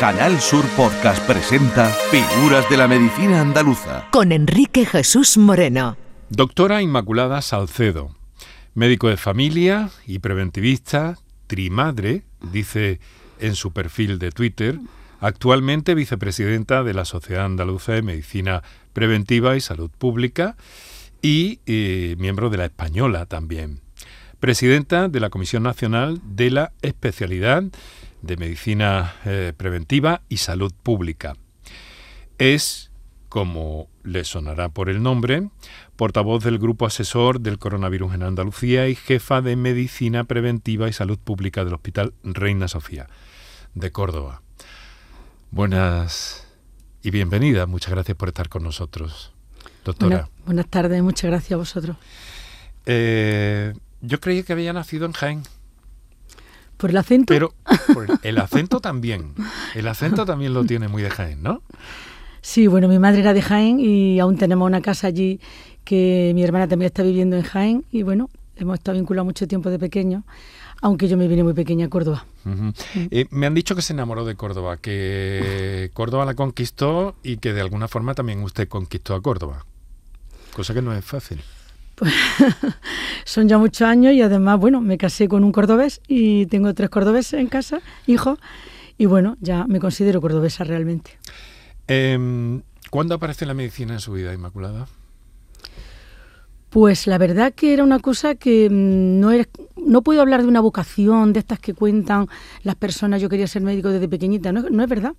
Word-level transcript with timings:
Canal 0.00 0.40
Sur 0.40 0.64
Podcast 0.78 1.22
presenta 1.26 1.84
Figuras 2.10 2.66
de 2.70 2.78
la 2.78 2.88
Medicina 2.88 3.42
Andaluza. 3.42 4.08
Con 4.10 4.32
Enrique 4.32 4.86
Jesús 4.86 5.36
Moreno. 5.36 5.98
Doctora 6.30 6.80
Inmaculada 6.80 7.42
Salcedo, 7.42 8.16
médico 8.72 9.10
de 9.10 9.18
familia 9.18 9.90
y 10.06 10.20
preventivista, 10.20 11.18
trimadre, 11.48 12.22
dice 12.40 12.98
en 13.40 13.54
su 13.54 13.74
perfil 13.74 14.18
de 14.18 14.30
Twitter, 14.30 14.80
actualmente 15.20 15.94
vicepresidenta 15.94 16.82
de 16.82 16.94
la 16.94 17.04
Sociedad 17.04 17.44
Andaluza 17.44 17.92
de 17.92 18.00
Medicina 18.00 18.62
Preventiva 18.94 19.54
y 19.54 19.60
Salud 19.60 19.90
Pública 19.90 20.56
y 21.20 21.60
eh, 21.66 22.16
miembro 22.18 22.48
de 22.48 22.56
la 22.56 22.64
Española 22.64 23.26
también. 23.26 23.82
Presidenta 24.38 25.08
de 25.08 25.20
la 25.20 25.28
Comisión 25.28 25.62
Nacional 25.62 26.22
de 26.24 26.50
la 26.50 26.72
Especialidad 26.80 27.64
de 28.22 28.36
Medicina 28.36 29.14
eh, 29.24 29.52
Preventiva 29.56 30.22
y 30.28 30.38
Salud 30.38 30.72
Pública. 30.82 31.36
Es, 32.38 32.90
como 33.28 33.88
le 34.02 34.24
sonará 34.24 34.68
por 34.68 34.88
el 34.88 35.02
nombre, 35.02 35.48
portavoz 35.96 36.42
del 36.42 36.58
Grupo 36.58 36.86
Asesor 36.86 37.40
del 37.40 37.58
Coronavirus 37.58 38.14
en 38.14 38.22
Andalucía 38.22 38.88
y 38.88 38.94
jefa 38.94 39.40
de 39.40 39.56
Medicina 39.56 40.24
Preventiva 40.24 40.88
y 40.88 40.92
Salud 40.92 41.18
Pública 41.18 41.64
del 41.64 41.74
Hospital 41.74 42.14
Reina 42.22 42.68
Sofía 42.68 43.08
de 43.74 43.92
Córdoba. 43.92 44.42
Buenas 45.50 46.46
y 47.02 47.10
bienvenida. 47.10 47.66
Muchas 47.66 47.92
gracias 47.92 48.16
por 48.16 48.28
estar 48.28 48.48
con 48.48 48.62
nosotros, 48.62 49.32
doctora. 49.84 50.28
buenas 50.44 50.68
tardes, 50.68 51.02
muchas 51.02 51.30
gracias 51.30 51.52
a 51.52 51.56
vosotros. 51.56 51.96
Eh, 52.86 53.74
yo 54.00 54.20
creí 54.20 54.42
que 54.42 54.52
había 54.52 54.72
nacido 54.72 55.06
en 55.06 55.12
Jaén. 55.12 55.42
¿Por 56.80 56.90
el 56.90 56.96
acento? 56.96 57.26
Pero 57.26 57.52
el 58.22 58.38
acento 58.38 58.80
también. 58.80 59.34
El 59.74 59.86
acento 59.86 60.24
también 60.24 60.54
lo 60.54 60.64
tiene 60.64 60.88
muy 60.88 61.02
de 61.02 61.10
Jaén, 61.10 61.42
¿no? 61.42 61.62
Sí, 62.40 62.66
bueno, 62.68 62.88
mi 62.88 62.98
madre 62.98 63.20
era 63.20 63.34
de 63.34 63.42
Jaén 63.42 63.78
y 63.80 64.18
aún 64.18 64.38
tenemos 64.38 64.66
una 64.66 64.80
casa 64.80 65.08
allí 65.08 65.40
que 65.84 66.32
mi 66.34 66.42
hermana 66.42 66.68
también 66.68 66.86
está 66.86 67.02
viviendo 67.02 67.36
en 67.36 67.42
Jaén 67.42 67.84
y 67.90 68.02
bueno, 68.02 68.30
hemos 68.56 68.78
estado 68.78 68.96
vinculados 68.96 69.26
mucho 69.26 69.46
tiempo 69.46 69.68
de 69.68 69.78
pequeño, 69.78 70.24
aunque 70.80 71.06
yo 71.06 71.18
me 71.18 71.28
vine 71.28 71.44
muy 71.44 71.52
pequeña 71.52 71.84
a 71.84 71.88
Córdoba. 71.90 72.24
Eh, 73.10 73.26
me 73.30 73.46
han 73.46 73.52
dicho 73.52 73.76
que 73.76 73.82
se 73.82 73.92
enamoró 73.92 74.24
de 74.24 74.34
Córdoba, 74.36 74.78
que 74.78 75.90
Córdoba 75.92 76.24
la 76.24 76.34
conquistó 76.34 77.14
y 77.22 77.36
que 77.36 77.52
de 77.52 77.60
alguna 77.60 77.88
forma 77.88 78.14
también 78.14 78.42
usted 78.42 78.68
conquistó 78.68 79.14
a 79.14 79.20
Córdoba, 79.20 79.66
cosa 80.54 80.72
que 80.72 80.80
no 80.80 80.94
es 80.94 81.04
fácil. 81.04 81.42
Pues 82.00 82.14
son 83.26 83.46
ya 83.46 83.58
muchos 83.58 83.82
años 83.82 84.14
y 84.14 84.22
además, 84.22 84.58
bueno, 84.58 84.80
me 84.80 84.96
casé 84.96 85.28
con 85.28 85.44
un 85.44 85.52
cordobés 85.52 86.00
y 86.08 86.46
tengo 86.46 86.72
tres 86.72 86.88
cordobeses 86.88 87.38
en 87.38 87.46
casa, 87.46 87.80
hijos, 88.06 88.38
y 88.96 89.04
bueno, 89.04 89.36
ya 89.42 89.66
me 89.66 89.80
considero 89.80 90.22
cordobesa 90.22 90.64
realmente. 90.64 91.18
Em, 91.86 92.62
¿Cuándo 92.88 93.14
aparece 93.16 93.44
la 93.44 93.52
medicina 93.52 93.92
en 93.92 94.00
su 94.00 94.12
vida, 94.12 94.32
Inmaculada? 94.32 94.88
Pues 96.70 97.06
la 97.06 97.18
verdad 97.18 97.52
que 97.52 97.74
era 97.74 97.84
una 97.84 97.98
cosa 97.98 98.34
que 98.34 98.70
mm, 98.70 99.20
no 99.20 99.30
es, 99.32 99.48
no 99.76 100.00
puedo 100.00 100.22
hablar 100.22 100.40
de 100.40 100.48
una 100.48 100.60
vocación, 100.60 101.34
de 101.34 101.40
estas 101.40 101.58
que 101.58 101.74
cuentan 101.74 102.28
las 102.62 102.76
personas, 102.76 103.20
yo 103.20 103.28
quería 103.28 103.46
ser 103.46 103.60
médico 103.60 103.90
desde 103.90 104.08
pequeñita, 104.08 104.52
no, 104.52 104.62
no 104.70 104.82
es 104.82 104.88
verdad. 104.88 105.12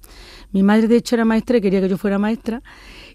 Mi 0.52 0.64
madre 0.64 0.88
de 0.88 0.96
hecho 0.96 1.14
era 1.14 1.26
maestra 1.26 1.58
y 1.58 1.62
quería 1.62 1.80
que 1.80 1.90
yo 1.90 2.00
fuera 2.00 2.18
maestra 2.18 2.64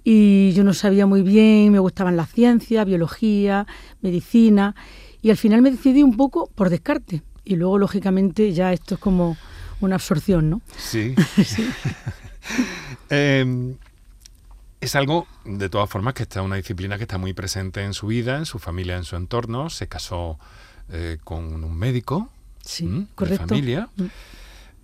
y 0.08 0.52
yo 0.52 0.62
no 0.62 0.72
sabía 0.72 1.04
muy 1.04 1.22
bien, 1.22 1.72
me 1.72 1.80
gustaban 1.80 2.16
las 2.16 2.30
ciencias, 2.30 2.86
biología, 2.86 3.66
medicina 4.02 4.76
y 5.20 5.30
al 5.30 5.36
final 5.36 5.62
me 5.62 5.72
decidí 5.72 6.04
un 6.04 6.16
poco 6.16 6.48
por 6.54 6.70
descarte 6.70 7.24
y 7.44 7.56
luego 7.56 7.76
lógicamente 7.76 8.52
ya 8.52 8.72
esto 8.72 8.94
es 8.94 9.00
como 9.00 9.36
una 9.80 9.96
absorción, 9.96 10.48
¿no? 10.48 10.62
Sí. 10.78 11.16
sí. 11.44 11.68
Em, 13.10 13.76
es 14.80 14.94
algo, 14.94 15.26
de 15.44 15.68
todas 15.68 15.90
formas, 15.90 16.14
que 16.14 16.22
está 16.22 16.40
una 16.42 16.54
disciplina 16.54 16.98
que 16.98 17.02
está 17.02 17.18
muy 17.18 17.32
presente 17.32 17.82
en 17.82 17.92
su 17.92 18.06
vida, 18.06 18.38
en 18.38 18.46
su 18.46 18.60
familia, 18.60 18.96
en 18.96 19.02
su 19.02 19.16
entorno. 19.16 19.70
Se 19.70 19.88
casó 19.88 20.38
eh, 20.90 21.18
con 21.24 21.64
un 21.64 21.76
médico 21.76 22.30
sí, 22.64 23.08
de 23.18 23.38
familia. 23.38 23.88
Mm. 23.96 24.04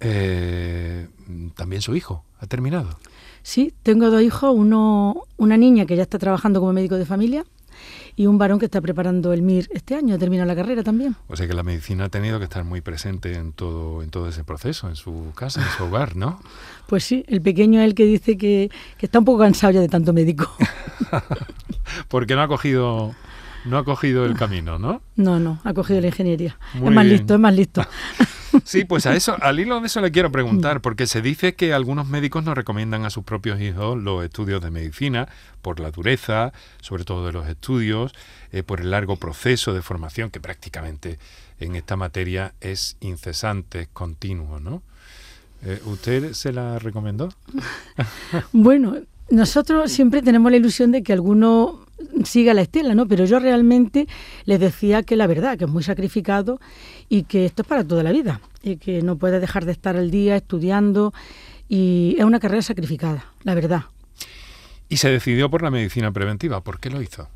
Eh, 0.01 1.09
también 1.55 1.81
su 1.81 1.95
hijo 1.95 2.25
ha 2.43 2.47
terminado. 2.47 2.99
Sí, 3.43 3.73
tengo 3.83 4.11
dos 4.11 4.23
hijos, 4.23 4.53
uno, 4.55 5.23
una 5.37 5.57
niña 5.57 5.87
que 5.87 5.97
ya 5.97 6.03
está 6.03 6.19
trabajando 6.19 6.61
como 6.61 6.73
médico 6.73 6.97
de 6.97 7.07
familia 7.07 7.45
y 8.15 8.27
un 8.27 8.37
varón 8.37 8.59
que 8.59 8.67
está 8.67 8.81
preparando 8.81 9.33
el 9.33 9.43
MIR 9.43 9.69
este 9.73 9.95
año, 9.95 10.19
termina 10.19 10.45
la 10.45 10.55
carrera 10.55 10.83
también. 10.83 11.17
O 11.29 11.37
sea 11.37 11.47
que 11.47 11.55
la 11.55 11.63
medicina 11.63 12.05
ha 12.05 12.09
tenido 12.09 12.39
que 12.39 12.45
estar 12.45 12.65
muy 12.65 12.81
presente 12.81 13.35
en 13.35 13.53
todo, 13.53 14.03
en 14.03 14.11
todo 14.11 14.29
ese 14.29 14.45
proceso, 14.45 14.89
en 14.89 14.97
su 14.97 15.33
casa, 15.35 15.63
en 15.63 15.69
su 15.69 15.85
hogar, 15.85 16.17
¿no? 16.17 16.41
Pues 16.89 17.05
sí, 17.05 17.25
el 17.29 17.41
pequeño 17.41 17.81
es 17.81 17.87
el 17.87 17.95
que 17.95 18.05
dice 18.05 18.37
que, 18.37 18.71
que 18.99 19.07
está 19.07 19.21
un 19.21 19.25
poco 19.25 19.39
cansado 19.39 19.73
ya 19.73 19.81
de 19.81 19.89
tanto 19.89 20.13
médico. 20.13 20.53
Porque 22.09 22.35
no 22.35 22.43
ha 22.43 22.49
cogido 22.49 23.15
no 23.65 23.79
ha 23.79 23.85
cogido 23.85 24.25
el 24.25 24.37
camino, 24.37 24.79
¿no? 24.79 25.03
No, 25.17 25.39
no, 25.39 25.61
ha 25.65 25.75
cogido 25.75 26.01
la 26.01 26.09
ingeniería. 26.09 26.59
es 26.75 26.81
más 26.81 27.07
listo, 27.07 27.35
es 27.35 27.41
más 27.41 27.55
listo. 27.55 27.83
Sí, 28.65 28.85
pues 28.85 29.07
a 29.07 29.15
eso, 29.15 29.37
al 29.41 29.61
hilo 29.61 29.81
de 29.81 29.87
eso 29.87 30.01
le 30.01 30.11
quiero 30.11 30.31
preguntar, 30.31 30.79
mm. 30.79 30.83
porque 30.83 31.07
se 31.07 31.23
dice 31.23 31.55
que 31.55 31.73
algunos 31.73 32.07
médicos 32.07 32.45
no 32.45 32.55
recomiendan 32.55 33.05
a 33.05 33.11
sus 33.11 33.25
propios 33.25 33.61
hijos 33.61 33.99
los 33.99 34.25
estudios 34.25 34.63
de 34.63 34.71
medicina 34.71 35.29
por 35.63 35.81
la 35.81 35.91
dureza, 35.91 36.53
sobre 36.81 37.05
todo 37.05 37.27
de 37.27 37.33
los 37.33 37.49
estudios, 37.49 38.13
eh, 38.53 38.63
por 38.63 38.81
el 38.81 38.91
largo 38.91 39.17
proceso 39.17 39.73
de 39.73 39.83
formación 39.83 40.31
que 40.31 40.41
prácticamente 40.41 41.19
en 41.61 41.77
esta 41.77 41.97
materia 41.97 42.55
es 42.61 42.97
incesante, 43.01 43.83
es 43.83 43.89
continuo, 43.89 44.61
¿no? 44.61 44.83
Eh, 45.65 45.81
¿Usted 45.87 46.33
se 46.33 46.53
la 46.53 46.79
recomendó? 46.79 47.29
bueno, 48.53 48.97
nosotros 49.31 49.91
siempre 49.93 50.21
tenemos 50.23 50.51
la 50.51 50.59
ilusión 50.59 50.91
de 50.91 51.03
que 51.03 51.13
alguno 51.13 51.82
siga 52.25 52.55
la 52.55 52.63
estela, 52.63 52.95
¿no? 52.95 53.07
Pero 53.07 53.25
yo 53.25 53.39
realmente 53.39 54.07
les 54.45 54.61
decía 54.61 55.03
que 55.03 55.17
la 55.17 55.27
verdad, 55.27 55.59
que 55.59 55.65
es 55.65 55.71
muy 55.71 55.83
sacrificado 55.83 56.61
y 57.09 57.25
que 57.25 57.47
esto 57.47 57.63
es 57.63 57.69
para 57.69 57.85
toda 57.85 58.03
la 58.03 58.13
vida 58.13 58.41
y 58.63 58.77
que 58.77 59.03
no 59.03 59.17
puede 59.17 59.41
dejar 59.41 59.65
de 59.65 59.73
estar 59.73 59.97
al 59.97 60.11
día 60.11 60.37
estudiando 60.37 61.13
y 61.69 62.17
es 62.19 62.25
una 62.25 62.41
carrera 62.41 62.63
sacrificada, 62.63 63.33
la 63.43 63.55
verdad. 63.55 63.83
Y 64.89 64.99
se 64.99 65.09
decidió 65.09 65.49
por 65.51 65.63
la 65.63 65.71
medicina 65.71 66.13
preventiva, 66.13 66.63
¿por 66.63 66.79
qué 66.79 66.91
lo 66.91 67.01
hizo? 67.01 67.29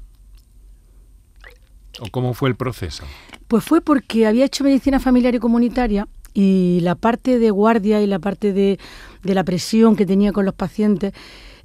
¿O 2.00 2.10
cómo 2.10 2.34
fue 2.34 2.50
el 2.50 2.56
proceso? 2.56 3.04
Pues 3.48 3.64
fue 3.64 3.80
porque 3.80 4.26
había 4.26 4.44
hecho 4.44 4.64
medicina 4.64 5.00
familiar 5.00 5.34
y 5.34 5.38
comunitaria 5.38 6.06
y 6.34 6.80
la 6.82 6.94
parte 6.96 7.38
de 7.38 7.50
guardia 7.50 8.02
y 8.02 8.06
la 8.06 8.18
parte 8.18 8.52
de, 8.52 8.78
de 9.22 9.34
la 9.34 9.42
presión 9.42 9.96
que 9.96 10.04
tenía 10.04 10.32
con 10.32 10.44
los 10.44 10.54
pacientes 10.54 11.14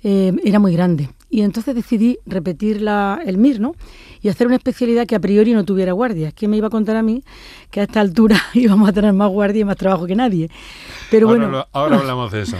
eh, 0.03 0.33
era 0.43 0.59
muy 0.59 0.73
grande. 0.73 1.09
Y 1.29 1.41
entonces 1.41 1.75
decidí 1.75 2.19
repetir 2.25 2.81
la, 2.81 3.21
el 3.25 3.37
MIR, 3.37 3.59
¿no? 3.59 3.75
Y 4.21 4.29
hacer 4.29 4.47
una 4.47 4.57
especialidad 4.57 5.07
que 5.07 5.15
a 5.15 5.19
priori 5.19 5.53
no 5.53 5.63
tuviera 5.63 5.93
guardia. 5.93 6.31
¿Quién 6.31 6.51
me 6.51 6.57
iba 6.57 6.67
a 6.67 6.69
contar 6.69 6.97
a 6.97 7.03
mí 7.03 7.23
que 7.69 7.79
a 7.79 7.83
esta 7.83 8.01
altura 8.01 8.37
íbamos 8.53 8.89
a 8.89 8.93
tener 8.93 9.13
más 9.13 9.29
guardia 9.29 9.61
y 9.61 9.65
más 9.65 9.77
trabajo 9.77 10.05
que 10.05 10.15
nadie? 10.15 10.49
Pero 11.09 11.29
ahora, 11.29 11.47
bueno. 11.47 11.67
ahora 11.71 11.97
hablamos 11.99 12.31
de 12.31 12.41
eso. 12.41 12.57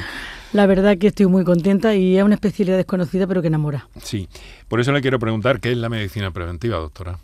La 0.54 0.66
verdad 0.66 0.98
que 0.98 1.08
estoy 1.08 1.28
muy 1.28 1.46
contenta 1.46 1.96
y 1.96 2.18
es 2.18 2.24
una 2.24 2.36
especialidad 2.36 2.78
desconocida 2.78 3.26
pero 3.26 3.42
que 3.42 3.48
enamora. 3.48 3.88
Sí, 4.02 4.28
por 4.68 4.82
eso 4.82 4.92
le 4.92 5.02
quiero 5.02 5.18
preguntar 5.18 5.60
qué 5.62 5.72
es 5.72 5.78
la 5.78 5.88
medicina 5.90 6.32
preventiva, 6.32 6.78
doctora. 6.78 7.20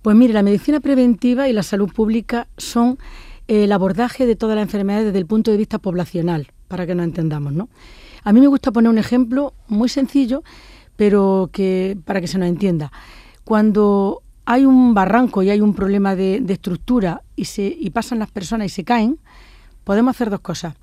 Pues 0.00 0.16
mire, 0.16 0.32
la 0.32 0.42
medicina 0.42 0.80
preventiva 0.80 1.48
y 1.48 1.52
la 1.52 1.62
salud 1.62 1.92
pública 1.92 2.46
son 2.56 2.98
el 3.48 3.72
abordaje 3.72 4.26
de 4.26 4.36
todas 4.36 4.56
las 4.56 4.62
enfermedades 4.62 5.06
desde 5.06 5.18
el 5.18 5.26
punto 5.26 5.50
de 5.50 5.56
vista 5.56 5.78
poblacional, 5.78 6.52
para 6.68 6.86
que 6.86 6.94
nos 6.94 7.04
entendamos, 7.04 7.52
¿no? 7.52 7.68
A 8.28 8.32
mí 8.34 8.42
me 8.42 8.46
gusta 8.46 8.72
poner 8.72 8.90
un 8.90 8.98
ejemplo 8.98 9.54
muy 9.68 9.88
sencillo, 9.88 10.42
pero 10.96 11.48
que 11.50 11.96
para 12.04 12.20
que 12.20 12.26
se 12.26 12.36
nos 12.36 12.46
entienda. 12.46 12.92
Cuando 13.42 14.20
hay 14.44 14.66
un 14.66 14.92
barranco 14.92 15.42
y 15.42 15.48
hay 15.48 15.62
un 15.62 15.72
problema 15.72 16.14
de, 16.14 16.44
estructura 16.46 17.22
y, 17.36 17.46
se, 17.46 17.62
y 17.64 17.88
pasan 17.88 18.18
las 18.18 18.30
personas 18.30 18.66
y 18.66 18.68
se 18.68 18.84
caen, 18.84 19.18
podemos 19.82 20.14
hacer 20.14 20.28
dos 20.28 20.40
cosas. 20.40 20.74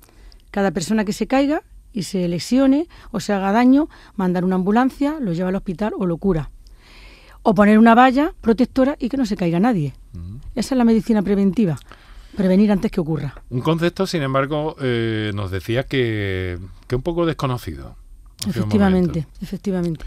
Cada 0.50 0.72
persona 0.72 1.04
que 1.04 1.12
se 1.12 1.28
caiga 1.28 1.62
y 1.92 2.02
se 2.02 2.26
lesione 2.26 2.88
o 3.12 3.20
se 3.20 3.32
haga 3.32 3.52
daño, 3.52 3.88
mandar 4.16 4.44
una 4.44 4.56
ambulancia, 4.56 5.18
lo 5.20 5.32
lleva 5.32 5.50
al 5.50 5.54
hospital 5.54 5.92
o 5.96 6.04
lo 6.04 6.16
cura. 6.16 6.50
O 7.44 7.54
poner 7.54 7.78
una 7.78 7.94
valla 7.94 8.34
protectora 8.40 8.96
y 8.98 9.08
que 9.08 9.18
no 9.18 9.24
se 9.24 9.36
caiga 9.36 9.60
nadie. 9.60 9.94
Esa 10.56 10.74
es 10.74 10.78
la 10.78 10.84
medicina 10.84 11.22
preventiva 11.22 11.78
prevenir 12.36 12.70
antes 12.70 12.90
que 12.90 13.00
ocurra. 13.00 13.34
Un 13.50 13.60
concepto, 13.60 14.06
sin 14.06 14.22
embargo, 14.22 14.76
eh, 14.80 15.32
nos 15.34 15.50
decía 15.50 15.84
que, 15.84 16.58
que 16.86 16.96
un 16.96 17.02
poco 17.02 17.26
desconocido. 17.26 17.96
Efectivamente, 18.46 19.26
efectivamente. 19.40 20.04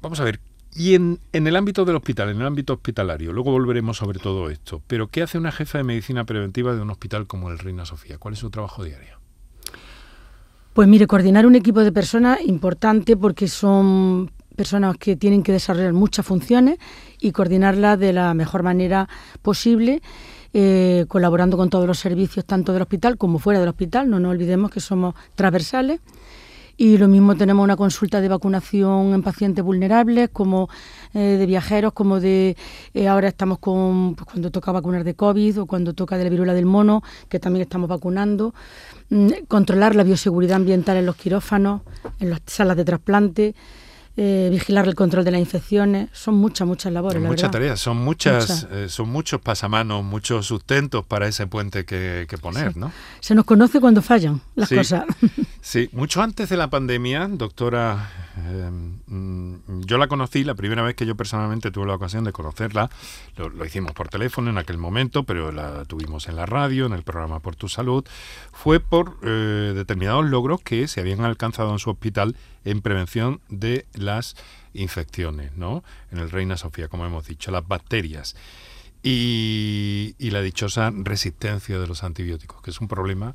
Vamos 0.00 0.20
a 0.20 0.24
ver, 0.24 0.40
y 0.74 0.94
en, 0.94 1.18
en, 1.32 1.46
el 1.46 1.56
ámbito 1.56 1.84
del 1.84 1.96
hospital, 1.96 2.30
en 2.30 2.40
el 2.40 2.46
ámbito 2.46 2.74
hospitalario, 2.74 3.32
luego 3.32 3.52
volveremos 3.52 3.96
sobre 3.96 4.18
todo 4.18 4.50
esto, 4.50 4.82
pero 4.86 5.08
¿qué 5.08 5.22
hace 5.22 5.38
una 5.38 5.52
jefa 5.52 5.78
de 5.78 5.84
medicina 5.84 6.24
preventiva 6.24 6.74
de 6.74 6.82
un 6.82 6.90
hospital 6.90 7.26
como 7.26 7.50
el 7.50 7.58
Reina 7.58 7.84
Sofía? 7.84 8.18
¿Cuál 8.18 8.34
es 8.34 8.40
su 8.40 8.50
trabajo 8.50 8.84
diario? 8.84 9.18
Pues 10.72 10.88
mire, 10.88 11.06
coordinar 11.06 11.46
un 11.46 11.54
equipo 11.54 11.80
de 11.80 11.92
personas 11.92 12.40
importante 12.44 13.16
porque 13.16 13.46
son 13.46 14.32
personas 14.56 14.96
que 14.98 15.16
tienen 15.16 15.42
que 15.42 15.52
desarrollar 15.52 15.92
muchas 15.92 16.26
funciones 16.26 16.78
y 17.20 17.32
coordinarlas 17.32 17.98
de 17.98 18.12
la 18.12 18.34
mejor 18.34 18.62
manera 18.62 19.08
posible 19.42 20.02
eh, 20.56 21.04
colaborando 21.08 21.56
con 21.56 21.68
todos 21.68 21.84
los 21.84 21.98
servicios, 21.98 22.44
tanto 22.44 22.72
del 22.72 22.82
hospital 22.82 23.18
como 23.18 23.40
fuera 23.40 23.58
del 23.58 23.68
hospital. 23.68 24.08
No 24.08 24.20
nos 24.20 24.30
olvidemos 24.30 24.70
que 24.70 24.78
somos 24.78 25.16
transversales. 25.34 26.00
Y 26.76 26.96
lo 26.96 27.08
mismo 27.08 27.36
tenemos 27.36 27.62
una 27.62 27.76
consulta 27.76 28.20
de 28.20 28.28
vacunación 28.28 29.14
en 29.14 29.22
pacientes 29.22 29.64
vulnerables, 29.64 30.30
como 30.32 30.68
eh, 31.12 31.36
de 31.38 31.46
viajeros, 31.46 31.92
como 31.92 32.18
de 32.20 32.56
eh, 32.94 33.08
ahora 33.08 33.28
estamos 33.28 33.58
con 33.58 34.14
pues, 34.14 34.26
cuando 34.30 34.50
toca 34.50 34.72
vacunar 34.72 35.04
de 35.04 35.14
COVID 35.14 35.62
o 35.62 35.66
cuando 35.66 35.92
toca 35.92 36.16
de 36.16 36.24
la 36.24 36.30
viruela 36.30 36.54
del 36.54 36.66
mono, 36.66 37.02
que 37.28 37.40
también 37.40 37.62
estamos 37.62 37.88
vacunando. 37.88 38.54
Mm, 39.10 39.28
controlar 39.46 39.94
la 39.94 40.04
bioseguridad 40.04 40.56
ambiental 40.56 40.96
en 40.96 41.06
los 41.06 41.16
quirófanos, 41.16 41.82
en 42.20 42.30
las 42.30 42.40
salas 42.46 42.76
de 42.76 42.84
trasplante. 42.84 43.54
Eh, 44.16 44.48
vigilar 44.52 44.86
el 44.86 44.94
control 44.94 45.24
de 45.24 45.32
las 45.32 45.40
infecciones. 45.40 46.08
Son 46.12 46.36
muchas, 46.36 46.68
muchas 46.68 46.92
labores. 46.92 47.20
Muchas 47.20 47.50
tareas, 47.50 47.80
son 47.80 47.96
muchas, 47.96 48.68
eh, 48.70 48.88
son 48.88 49.08
muchos 49.08 49.40
pasamanos, 49.40 50.04
muchos 50.04 50.46
sustentos 50.46 51.04
para 51.04 51.26
ese 51.26 51.48
puente 51.48 51.84
que, 51.84 52.28
poner, 52.40 52.76
¿no? 52.76 52.92
Se 53.18 53.34
nos 53.34 53.44
conoce 53.44 53.80
cuando 53.80 54.02
fallan 54.02 54.40
las 54.54 54.68
cosas. 54.68 55.04
Sí, 55.64 55.88
mucho 55.92 56.20
antes 56.20 56.50
de 56.50 56.58
la 56.58 56.68
pandemia, 56.68 57.26
doctora, 57.26 58.10
eh, 58.36 58.70
mm, 59.06 59.80
yo 59.86 59.96
la 59.96 60.08
conocí 60.08 60.44
la 60.44 60.54
primera 60.54 60.82
vez 60.82 60.94
que 60.94 61.06
yo 61.06 61.14
personalmente 61.14 61.70
tuve 61.70 61.86
la 61.86 61.94
ocasión 61.94 62.22
de 62.22 62.32
conocerla. 62.32 62.90
Lo, 63.36 63.64
hicimos 63.64 63.92
por 63.92 64.08
teléfono 64.08 64.50
en 64.50 64.58
aquel 64.58 64.76
momento, 64.76 65.24
pero 65.24 65.52
la 65.52 65.86
tuvimos 65.86 66.28
en 66.28 66.36
la 66.36 66.44
radio, 66.44 66.84
en 66.84 66.92
el 66.92 67.02
programa 67.02 67.40
Por 67.40 67.56
tu 67.56 67.70
Salud. 67.70 68.04
Fue 68.52 68.78
por 68.78 69.18
determinados 69.20 70.26
logros 70.26 70.60
que 70.60 70.86
se 70.86 71.00
habían 71.00 71.22
alcanzado 71.22 71.72
en 71.72 71.78
su 71.78 71.88
hospital 71.88 72.36
en 72.64 72.80
prevención 72.80 73.40
de 73.48 73.86
las 73.94 74.36
infecciones, 74.72 75.56
¿no? 75.56 75.84
En 76.10 76.18
el 76.18 76.30
Reina 76.30 76.56
Sofía, 76.56 76.88
como 76.88 77.06
hemos 77.06 77.26
dicho, 77.26 77.50
las 77.50 77.66
bacterias. 77.66 78.36
Y, 79.02 80.14
la 80.18 80.40
dichosa 80.40 80.90
resistencia 80.92 81.78
de 81.78 81.86
los 81.86 82.02
antibióticos, 82.02 82.62
que 82.62 82.70
es 82.70 82.80
un 82.80 82.88
problema 82.88 83.34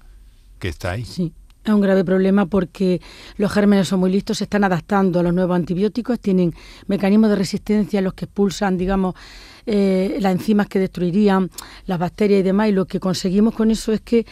que 0.58 0.68
está 0.68 0.92
ahí. 0.92 1.06
Sí, 1.06 1.32
es 1.64 1.72
un 1.72 1.80
grave 1.80 2.04
problema 2.04 2.48
porque 2.48 3.00
los 3.38 3.52
gérmenes 3.52 3.88
son 3.88 4.00
muy 4.00 4.12
listos, 4.12 4.40
se 4.40 4.46
están 4.46 4.64
adaptando 4.64 5.20
a 5.20 5.24
los 5.24 5.34
nuevos 5.34 5.56
antibióticos, 5.56 6.20
tienen 6.20 6.54
mecanismos 6.88 7.30
de 7.30 7.36
resistencia 7.36 8.02
los 8.02 8.16
que 8.16 8.26
expulsan, 8.26 8.78
digamos, 8.78 9.16
eh, 9.66 10.18
las 10.20 10.32
enzimas 10.34 10.68
que 10.68 10.80
destruirían 10.80 11.52
las 11.86 12.00
bacterias 12.00 12.40
y 12.40 12.44
demás, 12.44 12.70
y 12.70 12.72
lo 12.72 12.86
que 12.86 13.00
conseguimos 13.00 13.54
con 13.54 13.70
eso 13.70 13.94
es 13.94 14.02
que 14.02 14.26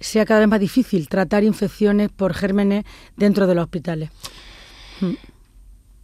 sea 0.00 0.24
cada 0.24 0.40
vez 0.40 0.48
más 0.48 0.60
difícil 0.60 1.08
tratar 1.08 1.44
infecciones 1.44 2.10
por 2.10 2.34
gérmenes 2.34 2.84
dentro 3.16 3.46
de 3.46 3.54
los 3.54 3.64
hospitales. 3.64 4.10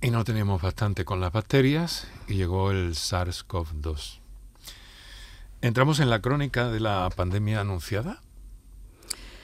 Y 0.03 0.11
no 0.11 0.25
teníamos 0.25 0.63
bastante 0.63 1.05
con 1.05 1.21
las 1.21 1.33
bacterias 1.33 2.09
y 2.27 2.35
llegó 2.35 2.71
el 2.71 2.95
SARS-CoV-2. 2.95 4.19
¿Entramos 5.63 6.01
en 6.01 6.09
la 6.09 6.21
crónica 6.21 6.71
de 6.71 6.81
la 6.81 7.11
pandemia 7.15 7.61
anunciada? 7.61 8.21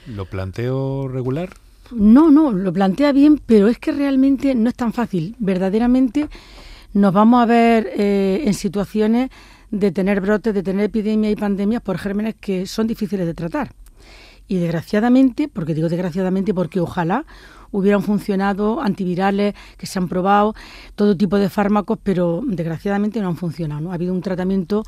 ¿Lo 0.07 0.25
planteo 0.25 1.07
regular? 1.07 1.49
No, 1.91 2.31
no, 2.31 2.51
lo 2.51 2.73
plantea 2.73 3.11
bien, 3.11 3.39
pero 3.45 3.67
es 3.67 3.77
que 3.77 3.91
realmente 3.91 4.55
no 4.55 4.69
es 4.69 4.75
tan 4.75 4.93
fácil. 4.93 5.35
Verdaderamente 5.37 6.27
nos 6.93 7.13
vamos 7.13 7.43
a 7.43 7.45
ver 7.45 7.91
eh, 7.95 8.43
en 8.45 8.53
situaciones 8.53 9.29
de 9.69 9.91
tener 9.91 10.21
brotes, 10.21 10.53
de 10.53 10.63
tener 10.63 10.85
epidemias 10.85 11.33
y 11.33 11.35
pandemias 11.35 11.81
por 11.81 11.97
gérmenes 11.97 12.35
que 12.39 12.65
son 12.65 12.87
difíciles 12.87 13.25
de 13.25 13.33
tratar. 13.33 13.71
Y 14.47 14.57
desgraciadamente, 14.57 15.47
porque 15.47 15.73
digo 15.73 15.89
desgraciadamente 15.89 16.53
porque 16.53 16.79
ojalá 16.79 17.25
hubieran 17.71 18.01
funcionado 18.01 18.81
antivirales 18.81 19.55
que 19.77 19.85
se 19.85 19.99
han 19.99 20.07
probado, 20.07 20.55
todo 20.95 21.17
tipo 21.17 21.37
de 21.37 21.49
fármacos, 21.49 21.99
pero 22.01 22.41
desgraciadamente 22.45 23.19
no 23.21 23.27
han 23.27 23.37
funcionado. 23.37 23.81
¿no? 23.81 23.91
Ha 23.91 23.95
habido 23.95 24.13
un 24.13 24.21
tratamiento 24.21 24.83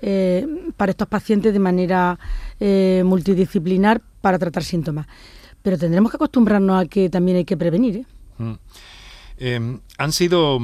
eh, 0.00 0.46
para 0.76 0.90
estos 0.90 1.08
pacientes 1.08 1.52
de 1.52 1.58
manera 1.58 2.18
eh, 2.60 3.02
multidisciplinar 3.04 4.02
para 4.20 4.38
tratar 4.38 4.64
síntomas. 4.64 5.06
Pero 5.62 5.78
tendremos 5.78 6.10
que 6.10 6.16
acostumbrarnos 6.16 6.84
a 6.84 6.86
que 6.86 7.08
también 7.08 7.38
hay 7.38 7.44
que 7.44 7.56
prevenir. 7.56 7.96
¿eh? 7.96 8.06
Mm. 8.38 8.54
Em, 9.38 9.80
han 9.98 10.12
sido 10.12 10.58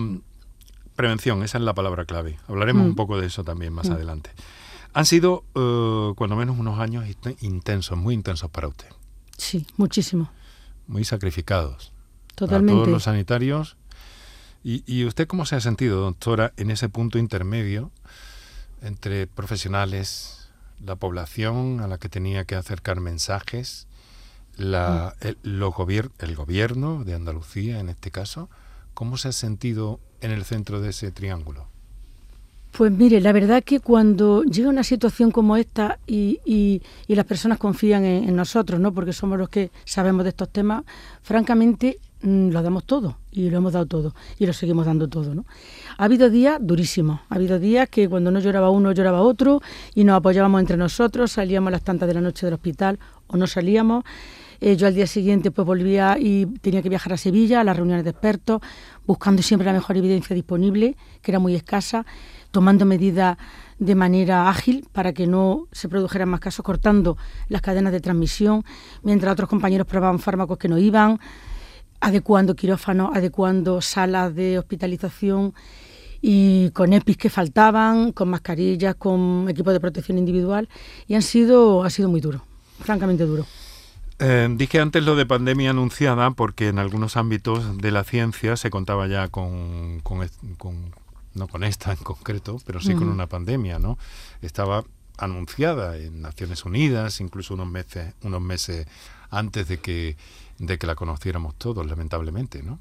prevención, 0.95 1.43
esa 1.43 1.59
es 1.59 1.65
la 1.65 1.75
palabra 1.75 2.05
clave. 2.05 2.39
Hablaremos 2.49 2.85
un 2.85 2.93
mm. 2.93 2.97
poco 2.97 3.19
de 3.19 3.29
eso 3.29 3.43
también 3.43 3.73
más 3.73 3.89
mm. 3.89 3.93
adelante. 3.93 4.31
Han 4.93 5.07
sido, 5.07 5.45
uh, 5.55 6.15
cuando 6.15 6.37
menos, 6.37 6.59
unos 6.59 6.79
años 6.81 7.05
intensos, 7.41 7.97
muy 7.97 8.15
intensos 8.15 8.51
para 8.51 8.69
usted. 8.69 8.89
Sí, 9.37 9.67
muchísimo. 9.77 10.31
Muy 10.87 11.05
sacrificados. 11.05 11.93
Totalmente. 12.35 12.73
Para 12.73 12.85
todos 12.85 12.93
los 12.93 13.03
sanitarios. 13.05 13.77
¿Y, 14.65 14.83
¿Y 14.87 15.05
usted 15.05 15.27
cómo 15.27 15.47
se 15.47 15.57
ha 15.57 15.61
sentido, 15.61 16.01
doctora, 16.01 16.53
en 16.57 16.71
ese 16.71 16.89
punto 16.89 17.19
intermedio 17.19 17.91
entre 18.83 19.27
profesionales, 19.27 20.51
la 20.85 20.97
población 20.97 21.81
a 21.81 21.87
la 21.87 21.99
que 21.99 22.09
tenía 22.09 22.45
que 22.45 22.57
acercar 22.57 23.01
mensajes, 23.01 23.87
la, 24.57 25.15
mm. 25.21 25.27
el, 25.27 25.39
los 25.43 25.75
el 26.19 26.37
gobierno 26.37 27.05
de 27.05 27.15
Andalucía 27.15 27.81
en 27.81 27.89
este 27.89 28.11
caso? 28.11 28.51
¿Cómo 28.95 29.17
se 29.17 29.29
ha 29.29 29.33
sentido 29.33 30.01
en 30.21 30.31
el 30.31 30.45
centro 30.45 30.81
de 30.81 30.91
ese 30.91 31.11
triángulo? 31.13 31.69
Pues 32.73 32.93
mire, 32.93 33.21
la 33.21 33.33
verdad 33.33 33.65
que 33.65 33.81
cuando 33.81 34.45
llega 34.45 34.69
una 34.69 34.85
situación 34.85 35.33
como 35.33 35.57
esta 35.57 35.99
y, 36.07 36.81
las 37.09 37.25
personas 37.27 37.59
confían 37.59 38.05
en, 38.05 38.35
nosotros, 38.37 38.81
¿no? 38.81 38.93
porque 38.95 39.13
somos 39.13 39.39
los 39.39 39.49
que 39.49 39.71
sabemos 39.85 40.23
de 40.23 40.31
estos 40.31 40.49
temas, 40.51 40.85
francamente 41.23 41.99
mm, 42.23 42.51
lo 42.51 42.63
damos 42.63 42.85
todo 42.85 43.19
y 43.33 43.51
lo 43.51 43.59
hemos 43.59 43.73
dado 43.73 43.87
todo 43.87 44.15
y 44.39 44.47
lo 44.47 44.53
seguimos 44.53 44.87
dando 44.87 45.09
todo. 45.09 45.35
¿no? 45.35 45.45
Ha 45.99 46.05
habido 46.05 46.31
días 46.31 46.59
durísimos, 46.61 47.21
ha 47.29 47.35
habido 47.35 47.59
días 47.59 47.89
que 47.89 48.09
cuando 48.09 48.31
no 48.31 48.39
lloraba 48.39 48.71
uno 48.71 48.93
lloraba 48.93 49.21
otro 49.21 49.61
y 49.95 50.05
nos 50.05 50.17
apoyábamos 50.17 50.61
entre 50.61 50.77
nosotros, 50.77 51.33
salíamos 51.33 51.69
a 51.69 51.73
las 51.73 51.83
tantas 51.83 52.07
de 52.07 52.15
la 52.15 52.21
noche 52.21 52.47
del 52.47 52.55
hospital 52.55 52.99
o 53.27 53.37
no 53.37 53.47
salíamos. 53.49 54.05
Eh, 54.61 54.77
yo 54.77 54.87
al 54.87 54.95
día 54.95 55.07
siguiente 55.07 55.51
pues 55.51 55.67
volvía 55.67 56.19
y 56.21 56.47
tenía 56.61 56.83
que 56.83 56.91
viajar 56.91 57.15
a 57.15 57.17
Sevilla 57.17 57.61
a 57.61 57.65
las 57.65 57.77
reuniones 57.77 58.05
de 58.05 58.11
expertos, 58.11 58.61
buscando 59.07 59.43
siempre 59.43 59.67
la 59.67 59.73
mejor 59.73 59.97
evidencia 59.97 60.35
disponible, 60.35 60.97
que 61.23 61.31
era 61.31 61.39
muy 61.39 61.55
escasa 61.55 62.05
tomando 62.51 62.85
medidas 62.85 63.37
de 63.79 63.95
manera 63.95 64.49
ágil 64.49 64.87
para 64.93 65.13
que 65.13 65.27
no 65.27 65.67
se 65.73 65.89
produjeran 65.89 66.29
más 66.29 66.41
casos, 66.41 66.65
cortando 66.65 67.17
las 67.49 67.63
cadenas 67.63 67.93
de 67.93 68.01
transmisión, 68.01 68.65
mientras 69.03 69.33
otros 69.33 69.49
compañeros 69.49 69.87
probaban 69.87 70.19
fármacos 70.19 70.59
que 70.59 70.69
no 70.69 70.79
iban, 70.79 71.19
adecuando 72.01 72.55
quirófanos, 72.55 73.11
adecuando 73.15 73.81
salas 73.81 74.35
de 74.35 74.59
hospitalización 74.59 75.55
y 76.23 76.71
con 76.71 76.93
EPIs 76.93 77.17
que 77.17 77.31
faltaban, 77.31 78.13
con 78.13 78.29
mascarillas, 78.29 78.95
con 78.95 79.47
equipos 79.49 79.73
de 79.73 79.81
protección 79.81 80.19
individual 80.19 80.69
y 81.07 81.15
han 81.15 81.23
sido, 81.23 81.85
ha 81.85 81.91
sido 81.91 82.09
muy 82.09 82.21
duro, 82.21 82.45
francamente 82.81 83.25
duro. 83.25 83.47
Eh, 84.19 84.49
dije 84.51 84.81
antes 84.81 85.03
lo 85.03 85.17
de 85.17 85.25
pandemia 85.25 85.71
anunciada 85.71 86.31
porque 86.33 86.69
en 86.69 86.79
algunos 86.79 87.17
ámbitos 87.17 87.79
de 87.79 87.91
la 87.91 88.05
ciencia 88.05 88.57
se 88.59 88.69
contaba 88.69 89.07
ya 89.07 89.29
con, 89.29 90.01
con, 90.03 90.29
no 91.35 91.49
con 91.49 91.65
esta 91.65 91.93
en 91.93 91.99
concreto, 91.99 92.59
pero 92.65 92.81
sí 92.81 92.95
con 92.95 93.09
una 93.09 93.27
pandemia, 93.27 93.79
¿no? 93.79 93.99
Estaba 94.43 94.85
anunciada 95.19 95.97
en 95.97 96.23
Naciones 96.23 96.65
Unidas, 96.65 97.21
incluso 97.21 97.55
unos 97.55 97.69
meses, 97.69 98.15
unos 98.23 98.41
meses 98.41 98.87
antes 99.31 99.69
de 99.69 99.79
que, 99.79 100.17
de 100.59 100.79
que 100.79 100.87
la 100.87 100.95
conociéramos 100.95 101.55
todos, 101.57 101.87
lamentablemente, 101.87 102.63
¿no? 102.63 102.79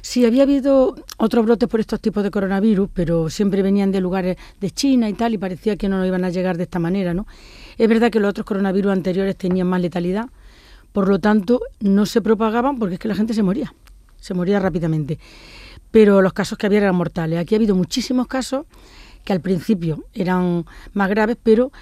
Sí, 0.00 0.24
había 0.24 0.44
habido 0.44 0.94
otros 1.16 1.44
brotes 1.44 1.68
por 1.68 1.80
estos 1.80 2.00
tipos 2.00 2.22
de 2.22 2.30
coronavirus, 2.30 2.88
pero 2.94 3.28
siempre 3.28 3.62
venían 3.62 3.90
de 3.90 4.00
lugares 4.00 4.36
de 4.60 4.70
China 4.70 5.08
y 5.08 5.14
tal, 5.14 5.34
y 5.34 5.38
parecía 5.38 5.76
que 5.76 5.88
no 5.88 5.98
nos 5.98 6.06
iban 6.06 6.24
a 6.24 6.30
llegar 6.30 6.56
de 6.56 6.62
esta 6.62 6.78
manera, 6.78 7.12
¿no? 7.12 7.26
Es 7.76 7.88
verdad 7.88 8.10
que 8.12 8.20
los 8.20 8.30
otros 8.30 8.46
coronavirus 8.46 8.92
anteriores 8.92 9.36
tenían 9.36 9.66
más 9.66 9.80
letalidad, 9.80 10.26
por 10.92 11.08
lo 11.08 11.18
tanto, 11.18 11.60
no 11.80 12.06
se 12.06 12.22
propagaban 12.22 12.78
porque 12.78 12.94
es 12.94 13.00
que 13.00 13.08
la 13.08 13.16
gente 13.16 13.34
se 13.34 13.42
moría, 13.42 13.74
se 14.20 14.32
moría 14.32 14.60
rápidamente 14.60 15.18
pero 15.90 16.22
los 16.22 16.32
casos 16.32 16.58
que 16.58 16.66
había 16.66 16.78
eran 16.78 16.96
mortales. 16.96 17.38
Aquí 17.38 17.54
ha 17.54 17.58
habido 17.58 17.74
muchísimos 17.74 18.26
casos 18.26 18.66
que 19.24 19.32
al 19.32 19.40
principio 19.40 20.04
eran 20.14 20.64
más 20.92 21.08
graves, 21.08 21.36
pero 21.42 21.72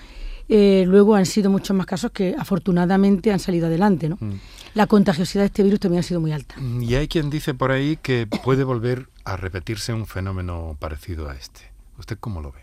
eh, 0.49 0.84
luego 0.87 1.14
han 1.14 1.26
sido 1.26 1.50
muchos 1.50 1.76
más 1.76 1.87
casos 1.87 2.11
que 2.11 2.34
afortunadamente 2.38 3.32
han 3.32 3.38
salido 3.38 3.66
adelante. 3.66 4.08
¿no? 4.08 4.16
Mm. 4.20 4.34
La 4.75 4.87
contagiosidad 4.87 5.42
de 5.42 5.46
este 5.46 5.62
virus 5.62 5.80
también 5.80 6.00
ha 6.00 6.02
sido 6.02 6.20
muy 6.20 6.32
alta. 6.32 6.56
Mm, 6.58 6.82
y 6.82 6.94
hay 6.94 7.08
quien 7.08 7.30
dice 7.30 7.54
por 7.54 7.70
ahí 7.70 7.99
que 8.00 8.26
puede 8.26 8.64
volver 8.64 9.08
a 9.25 9.37
repetirse 9.37 9.92
un 9.92 10.06
fenómeno 10.06 10.76
parecido 10.78 11.28
a 11.28 11.34
este. 11.34 11.61
¿Usted 11.99 12.18
cómo 12.18 12.40
lo 12.40 12.52
ve? 12.52 12.61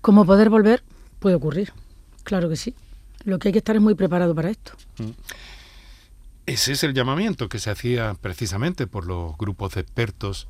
Como 0.00 0.24
poder 0.24 0.50
volver 0.50 0.82
puede 1.18 1.36
ocurrir, 1.36 1.72
claro 2.24 2.48
que 2.48 2.56
sí. 2.56 2.74
Lo 3.24 3.38
que 3.38 3.48
hay 3.48 3.52
que 3.52 3.58
estar 3.58 3.74
es 3.74 3.82
muy 3.82 3.94
preparado 3.94 4.34
para 4.34 4.50
esto. 4.50 4.72
Mm. 4.98 5.10
Ese 6.46 6.72
es 6.72 6.84
el 6.84 6.94
llamamiento 6.94 7.48
que 7.48 7.58
se 7.58 7.70
hacía 7.70 8.14
precisamente 8.20 8.86
por 8.86 9.04
los 9.04 9.36
grupos 9.36 9.74
de 9.74 9.80
expertos 9.80 10.46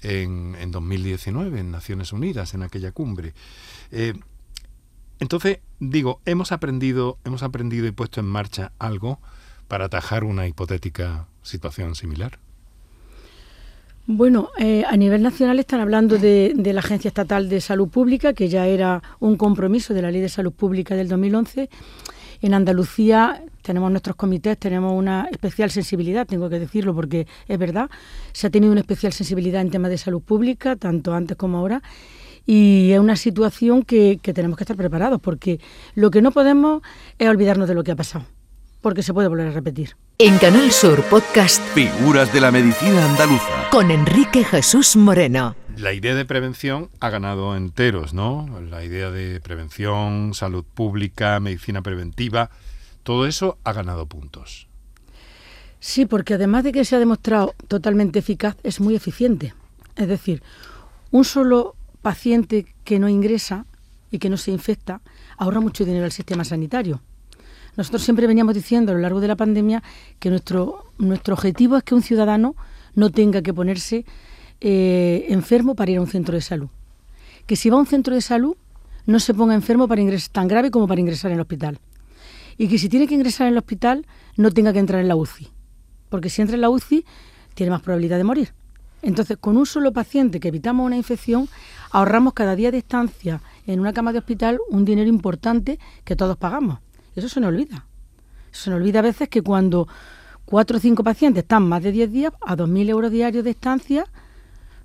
en, 0.00 0.70
2019 0.70 1.58
en 1.58 1.72
Naciones 1.72 2.12
Unidas, 2.12 2.54
en 2.54 2.62
aquella 2.62 2.92
cumbre. 2.92 3.34
Eh, 3.90 4.14
entonces, 5.18 5.58
digo, 5.80 6.20
hemos 6.24 6.52
aprendido, 6.52 7.18
hemos 7.24 7.42
aprendido 7.42 7.86
y 7.88 7.90
puesto 7.90 8.20
en 8.20 8.26
marcha 8.26 8.72
algo 8.78 9.18
para 9.66 9.86
atajar 9.86 10.22
una 10.22 10.46
hipotética 10.46 11.26
situación 11.42 11.96
similar. 11.96 12.38
Bueno, 14.06 14.50
eh, 14.58 14.84
a 14.86 14.96
nivel 14.96 15.22
nacional 15.22 15.58
están 15.58 15.80
hablando 15.80 16.18
de, 16.18 16.52
de, 16.54 16.72
la 16.74 16.80
Agencia 16.80 17.08
Estatal 17.08 17.48
de 17.48 17.60
Salud 17.60 17.88
Pública, 17.88 18.34
que 18.34 18.48
ya 18.48 18.66
era 18.66 19.02
un 19.18 19.36
compromiso 19.36 19.94
de 19.94 20.02
la 20.02 20.10
Ley 20.12 20.20
de 20.20 20.28
Salud 20.28 20.52
Pública 20.52 20.94
del 20.94 21.08
2011. 21.08 21.70
En 22.42 22.54
Andalucía 22.54 23.42
tenemos 23.64 23.90
nuestros 23.90 24.14
comités, 24.14 24.58
tenemos 24.58 24.92
una 24.92 25.26
especial 25.32 25.70
sensibilidad, 25.70 26.26
tengo 26.26 26.50
que 26.50 26.58
decirlo 26.58 26.94
porque 26.94 27.26
es 27.48 27.58
verdad, 27.58 27.88
se 28.32 28.46
ha 28.46 28.50
tenido 28.50 28.70
una 28.70 28.82
especial 28.82 29.12
sensibilidad 29.12 29.62
en 29.62 29.70
temas 29.70 29.90
de 29.90 29.96
salud 29.96 30.20
pública, 30.20 30.76
tanto 30.76 31.14
antes 31.14 31.36
como 31.36 31.58
ahora, 31.58 31.82
y 32.46 32.92
es 32.92 33.00
una 33.00 33.16
situación 33.16 33.82
que, 33.82 34.20
que 34.22 34.34
tenemos 34.34 34.58
que 34.58 34.64
estar 34.64 34.76
preparados, 34.76 35.18
porque 35.20 35.60
lo 35.94 36.10
que 36.10 36.20
no 36.20 36.30
podemos 36.30 36.82
es 37.18 37.26
olvidarnos 37.26 37.66
de 37.66 37.74
lo 37.74 37.82
que 37.82 37.92
ha 37.92 37.96
pasado, 37.96 38.26
porque 38.82 39.02
se 39.02 39.14
puede 39.14 39.28
volver 39.28 39.48
a 39.48 39.52
repetir. 39.52 39.96
En 40.18 40.36
Canal 40.38 40.70
Sur 40.70 41.02
Podcast 41.04 41.62
Figuras 41.74 42.32
de 42.34 42.40
la 42.42 42.52
medicina 42.52 43.04
andaluza. 43.10 43.68
con 43.70 43.90
Enrique 43.90 44.44
Jesús 44.44 44.94
Moreno. 44.94 45.56
La 45.78 45.94
idea 45.94 46.14
de 46.14 46.24
prevención 46.24 46.90
ha 47.00 47.08
ganado 47.08 47.56
enteros, 47.56 48.12
¿no? 48.12 48.46
La 48.70 48.84
idea 48.84 49.10
de 49.10 49.40
prevención, 49.40 50.32
salud 50.34 50.64
pública, 50.74 51.40
medicina 51.40 51.82
preventiva, 51.82 52.50
todo 53.04 53.26
eso 53.26 53.58
ha 53.62 53.72
ganado 53.72 54.06
puntos. 54.06 54.66
Sí, 55.78 56.06
porque 56.06 56.34
además 56.34 56.64
de 56.64 56.72
que 56.72 56.84
se 56.84 56.96
ha 56.96 56.98
demostrado 56.98 57.54
totalmente 57.68 58.18
eficaz, 58.18 58.56
es 58.62 58.80
muy 58.80 58.96
eficiente. 58.96 59.54
Es 59.96 60.08
decir, 60.08 60.42
un 61.10 61.24
solo 61.24 61.76
paciente 62.02 62.66
que 62.84 62.98
no 62.98 63.08
ingresa 63.08 63.66
y 64.10 64.18
que 64.18 64.30
no 64.30 64.36
se 64.36 64.50
infecta 64.50 65.02
ahorra 65.36 65.60
mucho 65.60 65.84
dinero 65.84 66.06
al 66.06 66.12
sistema 66.12 66.44
sanitario. 66.44 67.00
Nosotros 67.76 68.02
siempre 68.02 68.26
veníamos 68.26 68.54
diciendo 68.54 68.92
a 68.92 68.94
lo 68.94 69.00
largo 69.00 69.20
de 69.20 69.28
la 69.28 69.36
pandemia 69.36 69.82
que 70.18 70.30
nuestro, 70.30 70.86
nuestro 70.98 71.34
objetivo 71.34 71.76
es 71.76 71.82
que 71.82 71.94
un 71.94 72.02
ciudadano 72.02 72.54
no 72.94 73.10
tenga 73.10 73.42
que 73.42 73.52
ponerse 73.52 74.04
eh, 74.60 75.26
enfermo 75.28 75.74
para 75.74 75.90
ir 75.90 75.98
a 75.98 76.00
un 76.00 76.06
centro 76.06 76.34
de 76.34 76.40
salud. 76.40 76.68
Que 77.46 77.56
si 77.56 77.68
va 77.68 77.76
a 77.76 77.80
un 77.80 77.86
centro 77.86 78.14
de 78.14 78.20
salud 78.20 78.56
no 79.06 79.20
se 79.20 79.34
ponga 79.34 79.54
enfermo 79.54 79.86
para 79.86 80.00
ingresar 80.00 80.30
tan 80.32 80.48
grave 80.48 80.70
como 80.70 80.86
para 80.86 81.00
ingresar 81.00 81.30
en 81.30 81.34
el 81.34 81.42
hospital. 81.42 81.78
Y 82.56 82.68
que 82.68 82.78
si 82.78 82.88
tiene 82.88 83.06
que 83.06 83.14
ingresar 83.14 83.46
en 83.46 83.54
el 83.54 83.58
hospital 83.58 84.06
no 84.36 84.50
tenga 84.50 84.72
que 84.72 84.78
entrar 84.78 85.00
en 85.00 85.08
la 85.08 85.16
UCI. 85.16 85.48
Porque 86.08 86.30
si 86.30 86.42
entra 86.42 86.54
en 86.54 86.60
la 86.60 86.70
UCI 86.70 87.04
tiene 87.54 87.70
más 87.70 87.82
probabilidad 87.82 88.18
de 88.18 88.24
morir. 88.24 88.54
Entonces, 89.02 89.36
con 89.38 89.56
un 89.56 89.66
solo 89.66 89.92
paciente 89.92 90.40
que 90.40 90.48
evitamos 90.48 90.86
una 90.86 90.96
infección, 90.96 91.48
ahorramos 91.90 92.32
cada 92.32 92.56
día 92.56 92.70
de 92.70 92.78
estancia 92.78 93.42
en 93.66 93.80
una 93.80 93.92
cama 93.92 94.12
de 94.12 94.18
hospital 94.18 94.58
un 94.70 94.84
dinero 94.84 95.08
importante 95.08 95.78
que 96.04 96.16
todos 96.16 96.38
pagamos. 96.38 96.78
Eso 97.14 97.28
se 97.28 97.38
nos 97.40 97.48
olvida. 97.48 97.86
Se 98.50 98.70
nos 98.70 98.78
olvida 98.78 99.00
a 99.00 99.02
veces 99.02 99.28
que 99.28 99.42
cuando 99.42 99.86
cuatro 100.46 100.78
o 100.78 100.80
cinco 100.80 101.04
pacientes 101.04 101.42
están 101.42 101.68
más 101.68 101.82
de 101.82 101.92
10 101.92 102.12
días, 102.12 102.32
a 102.40 102.56
2.000 102.56 102.88
euros 102.88 103.10
diarios 103.10 103.44
de 103.44 103.50
estancia, 103.50 104.06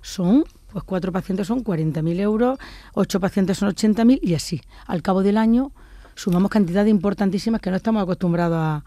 son, 0.02 0.44
pues 0.72 0.84
cuatro 0.84 1.12
pacientes 1.12 1.46
son 1.46 1.64
40.000 1.64 2.20
euros, 2.20 2.58
ocho 2.94 3.20
pacientes 3.20 3.58
son 3.58 3.70
80.000 3.70 4.18
y 4.22 4.34
así. 4.34 4.60
Al 4.86 5.02
cabo 5.02 5.22
del 5.22 5.38
año 5.38 5.72
sumamos 6.20 6.50
cantidades 6.50 6.90
importantísimas 6.90 7.60
que 7.60 7.70
no 7.70 7.76
estamos 7.76 8.02
acostumbrados 8.02 8.56
a, 8.58 8.82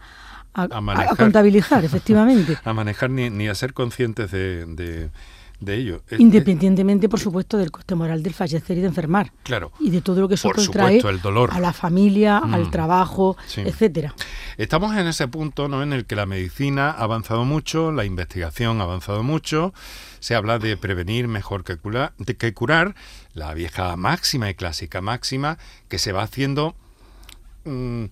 a, 0.54 0.62
A 0.70 0.80
manejar. 0.80 1.12
a 1.12 1.16
contabilizar, 1.16 1.84
efectivamente. 1.90 2.56
A 2.64 2.72
manejar 2.72 3.10
ni, 3.10 3.28
ni 3.30 3.48
a 3.48 3.54
ser 3.54 3.72
conscientes 3.72 4.30
de, 4.30 4.66
de- 4.66 5.10
de 5.60 5.76
ello. 5.76 6.02
Independientemente, 6.18 7.08
por 7.08 7.20
supuesto, 7.20 7.56
del 7.56 7.70
coste 7.70 7.94
moral 7.94 8.22
del 8.22 8.34
fallecer 8.34 8.76
y 8.76 8.80
de 8.82 8.88
enfermar. 8.88 9.32
Claro. 9.44 9.70
Y 9.80 9.88
de 9.90 10.02
todo 10.02 10.20
lo 10.20 10.28
que 10.28 10.34
eso 10.34 10.48
Por 10.48 10.56
contrae 10.56 10.96
supuesto, 10.96 11.08
el 11.10 11.20
dolor. 11.22 11.50
a 11.52 11.60
la 11.60 11.72
familia, 11.72 12.40
Mm. 12.40 12.54
al 12.54 12.70
trabajo, 12.70 13.36
Sí. 13.46 13.62
etcétera. 13.62 14.14
Estamos 14.58 14.94
en 14.96 15.06
ese 15.06 15.26
punto 15.28 15.68
¿no? 15.68 15.82
en 15.82 15.92
el 15.92 16.04
que 16.06 16.16
la 16.16 16.26
medicina 16.26 16.90
ha 16.90 17.02
avanzado 17.04 17.44
mucho, 17.44 17.92
la 17.92 18.04
investigación 18.04 18.80
ha 18.80 18.84
avanzado 18.84 19.22
mucho, 19.22 19.72
se 20.18 20.34
habla 20.34 20.58
de 20.58 20.76
prevenir 20.76 21.28
mejor 21.28 21.64
que 21.64 21.76
curar, 21.76 22.12
de 22.18 22.36
que 22.36 22.52
curar, 22.52 22.94
la 23.32 23.54
vieja 23.54 23.96
máxima 23.96 24.50
y 24.50 24.54
clásica 24.54 25.00
máxima 25.00 25.56
que 25.88 25.98
se 25.98 26.12
va 26.12 26.24
haciendo 26.24 26.74
mm, 27.64 28.04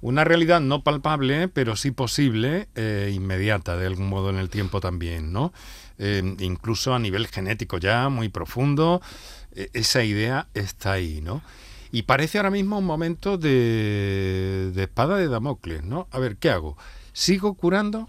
una 0.00 0.24
realidad 0.24 0.60
no 0.60 0.82
palpable, 0.82 1.48
pero 1.48 1.76
sí 1.76 1.90
posible, 1.90 2.68
eh, 2.74 3.12
inmediata 3.14 3.76
de 3.76 3.86
algún 3.86 4.08
modo 4.08 4.30
en 4.30 4.36
el 4.36 4.48
tiempo 4.50 4.80
también, 4.80 5.32
¿no? 5.32 5.52
Eh, 5.98 6.22
incluso 6.40 6.94
a 6.94 6.98
nivel 6.98 7.26
genético 7.28 7.78
ya 7.78 8.08
muy 8.08 8.28
profundo, 8.28 9.00
eh, 9.54 9.68
esa 9.74 10.02
idea 10.04 10.48
está 10.54 10.92
ahí, 10.92 11.20
¿no? 11.22 11.42
Y 11.92 12.02
parece 12.02 12.38
ahora 12.38 12.50
mismo 12.50 12.78
un 12.78 12.86
momento 12.86 13.36
de, 13.38 14.72
de 14.74 14.82
espada 14.82 15.16
de 15.18 15.28
Damocles, 15.28 15.84
¿no? 15.84 16.08
A 16.10 16.18
ver, 16.18 16.36
¿qué 16.36 16.50
hago? 16.50 16.76
¿Sigo 17.12 17.54
curando 17.54 18.08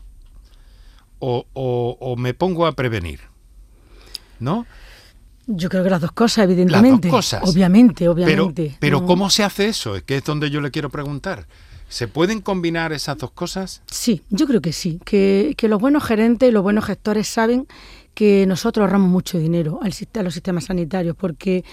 o, 1.19 1.45
o- 1.53 1.97
o 1.99 2.15
me 2.15 2.33
pongo 2.33 2.65
a 2.65 2.73
prevenir? 2.73 3.19
¿No? 4.39 4.65
Yo 5.47 5.69
creo 5.69 5.83
que 5.83 5.89
las 5.89 6.01
dos 6.01 6.11
cosas, 6.13 6.45
evidentemente. 6.45 7.09
cosas. 7.09 7.41
Obviamente, 7.43 8.05
Pero, 8.05 8.11
obviamente. 8.13 8.77
pero 8.79 9.01
No. 9.01 9.05
¿cómo 9.07 9.29
se 9.29 9.43
hace 9.43 9.67
eso? 9.67 9.95
Es 9.95 10.03
que 10.03 10.17
es 10.17 10.23
donde 10.23 10.49
yo 10.49 10.61
le 10.61 10.71
quiero 10.71 10.89
preguntar. 10.89 11.47
¿Se 11.89 12.07
pueden 12.07 12.41
combinar 12.41 12.91
esas 12.93 13.17
dos 13.17 13.31
cosas? 13.31 13.81
Sí, 13.85 14.23
yo 14.29 14.47
creo 14.47 14.61
que 14.61 14.73
sí, 14.73 14.99
que, 15.05 15.53
que 15.57 15.67
los 15.67 15.79
buenos 15.79 16.03
gerentes 16.03 16.49
y 16.49 16.51
los 16.51 16.63
buenos 16.63 16.85
gestores 16.85 17.27
saben 17.27 17.67
que 18.13 18.45
nosotros 18.45 18.83
ahorramos 18.83 19.09
mucho 19.09 19.37
dinero 19.39 19.79
a 19.81 19.87
los 20.23 20.33
sistemas 20.33 20.65
sanitarios 20.65 21.15
porque 21.15 21.63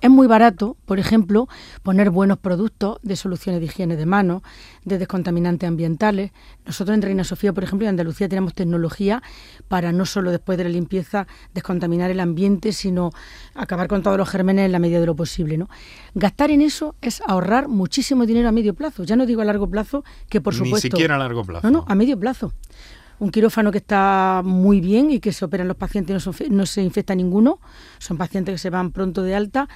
es 0.00 0.10
muy 0.10 0.26
barato, 0.26 0.76
por 0.86 0.98
ejemplo, 0.98 1.48
poner 1.82 2.10
buenos 2.10 2.38
productos 2.38 2.98
de 3.02 3.16
soluciones 3.16 3.60
de 3.60 3.66
higiene 3.66 3.96
de 3.96 4.06
manos, 4.06 4.42
de 4.84 4.98
descontaminantes 4.98 5.68
ambientales. 5.68 6.32
Nosotros 6.64 6.94
en 6.94 7.02
Reina 7.02 7.24
Sofía, 7.24 7.52
por 7.52 7.64
ejemplo, 7.64 7.84
y 7.84 7.86
en 7.86 7.90
Andalucía 7.90 8.28
tenemos 8.28 8.54
tecnología 8.54 9.22
para 9.68 9.92
no 9.92 10.06
solo 10.06 10.30
después 10.30 10.56
de 10.56 10.64
la 10.64 10.70
limpieza 10.70 11.26
descontaminar 11.52 12.10
el 12.10 12.20
ambiente, 12.20 12.72
sino 12.72 13.10
acabar 13.54 13.88
con 13.88 14.02
todos 14.02 14.16
los 14.16 14.28
gérmenes 14.28 14.66
en 14.66 14.72
la 14.72 14.78
medida 14.78 15.00
de 15.00 15.06
lo 15.06 15.16
posible. 15.16 15.58
¿no? 15.58 15.68
Gastar 16.14 16.50
en 16.50 16.62
eso 16.62 16.94
es 17.02 17.22
ahorrar 17.26 17.68
muchísimo 17.68 18.24
dinero 18.24 18.48
a 18.48 18.52
medio 18.52 18.74
plazo. 18.74 19.04
Ya 19.04 19.16
no 19.16 19.26
digo 19.26 19.42
a 19.42 19.44
largo 19.44 19.68
plazo, 19.68 20.02
que 20.28 20.40
por 20.40 20.54
Ni 20.54 20.60
supuesto... 20.60 20.88
siquiera 20.88 21.16
a 21.16 21.18
largo 21.18 21.44
plazo. 21.44 21.70
No, 21.70 21.80
no, 21.80 21.84
a 21.86 21.94
medio 21.94 22.18
plazo. 22.18 22.52
Un 23.20 23.30
quirófano 23.30 23.70
que 23.70 23.78
está 23.78 24.42
muy 24.44 24.80
bien 24.80 25.10
y 25.10 25.20
que 25.20 25.32
se 25.32 25.44
operan 25.44 25.68
los 25.68 25.76
pacientes 25.76 26.10
y 26.10 26.26
no, 26.26 26.32
se- 26.32 26.48
no 26.50 26.66
se 26.66 26.82
infecta 26.82 27.14
ninguno. 27.14 27.60
Son 27.98 28.16
pacientes 28.16 28.54
que 28.54 28.58
se 28.58 28.70
van 28.70 28.90
pronto 28.92 29.22
de 29.22 29.34
alta 29.34 29.68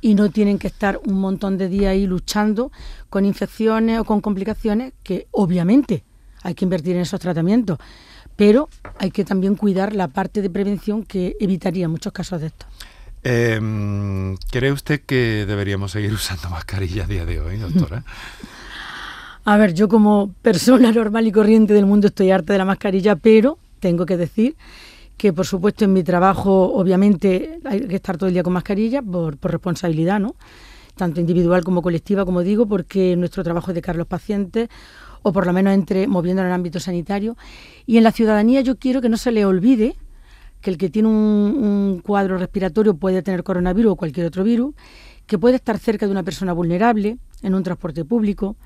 y 0.00 0.14
no 0.14 0.30
tienen 0.30 0.58
que 0.58 0.68
estar 0.68 0.98
un 1.04 1.20
montón 1.20 1.58
de 1.58 1.68
días 1.68 1.90
ahí 1.92 2.06
luchando 2.06 2.72
con 3.10 3.24
infecciones 3.24 3.98
o 4.00 4.04
con 4.04 4.20
complicaciones 4.20 4.92
que 5.02 5.26
obviamente 5.32 6.04
hay 6.42 6.54
que 6.54 6.64
invertir 6.64 6.96
en 6.96 7.02
esos 7.02 7.20
tratamientos. 7.20 7.78
Pero 8.34 8.68
hay 8.98 9.10
que 9.10 9.24
también 9.24 9.54
cuidar 9.56 9.94
la 9.94 10.08
parte 10.08 10.40
de 10.42 10.48
prevención 10.50 11.04
que 11.04 11.36
evitaría 11.38 11.88
muchos 11.88 12.12
casos 12.12 12.40
de 12.40 12.46
estos. 12.48 12.68
Eh, 13.24 14.34
¿Cree 14.50 14.72
usted 14.72 15.02
que 15.02 15.44
deberíamos 15.46 15.92
seguir 15.92 16.12
usando 16.14 16.48
mascarilla 16.50 17.04
a 17.04 17.06
día 17.06 17.24
de 17.24 17.40
hoy, 17.40 17.58
doctora? 17.58 18.04
A 19.44 19.56
ver, 19.56 19.74
yo 19.74 19.88
como 19.88 20.32
persona 20.40 20.92
normal 20.92 21.26
y 21.26 21.32
corriente 21.32 21.74
del 21.74 21.86
mundo 21.86 22.06
estoy 22.06 22.30
harta 22.30 22.52
de 22.52 22.58
la 22.60 22.64
mascarilla, 22.64 23.16
pero 23.16 23.58
tengo 23.80 24.06
que 24.06 24.16
decir 24.16 24.56
que 25.16 25.32
por 25.32 25.46
supuesto 25.46 25.84
en 25.84 25.92
mi 25.92 26.04
trabajo 26.04 26.72
obviamente 26.72 27.58
hay 27.64 27.80
que 27.86 27.96
estar 27.96 28.16
todo 28.16 28.28
el 28.28 28.34
día 28.34 28.42
con 28.42 28.52
mascarilla 28.52 29.02
por, 29.02 29.36
responsabilidad, 29.42 30.20
¿no? 30.20 30.36
Tanto 30.94 31.20
individual 31.20 31.64
como 31.64 31.82
colectiva, 31.82 32.24
como 32.24 32.42
digo, 32.42 32.66
porque 32.66 33.16
nuestro 33.16 33.42
trabajo 33.42 33.70
es 33.70 33.74
de 33.74 33.82
cara 33.82 33.96
a 33.96 33.98
los 33.98 34.06
pacientes 34.06 34.68
o 35.22 35.32
por 35.32 35.46
lo 35.46 35.52
menos 35.52 35.74
entre 35.74 36.06
moviendo 36.06 36.42
en 36.42 36.48
el 36.48 36.54
ámbito 36.54 36.78
sanitario. 36.78 37.36
Y 37.86 37.96
en 37.96 38.04
la 38.04 38.12
ciudadanía 38.12 38.60
yo 38.60 38.76
quiero 38.76 39.00
que 39.00 39.08
no 39.08 39.16
se 39.16 39.32
le 39.32 39.44
olvide 39.44 39.96
que 40.60 40.70
el 40.70 40.78
que 40.78 40.88
tiene 40.88 41.08
un 41.08 42.00
cuadro 42.04 42.38
respiratorio 42.38 42.94
puede 42.94 43.22
tener 43.22 43.42
coronavirus 43.42 43.92
o 43.92 43.96
cualquier 43.96 44.26
otro 44.26 44.44
virus, 44.44 44.74
que 45.26 45.36
puede 45.36 45.56
estar 45.56 45.78
cerca 45.78 46.06
de 46.06 46.12
una 46.12 46.22
persona 46.22 46.52
vulnerable 46.52 47.18
en 47.42 47.54
un 47.54 47.64
transporte 47.64 48.04
público, 48.04 48.56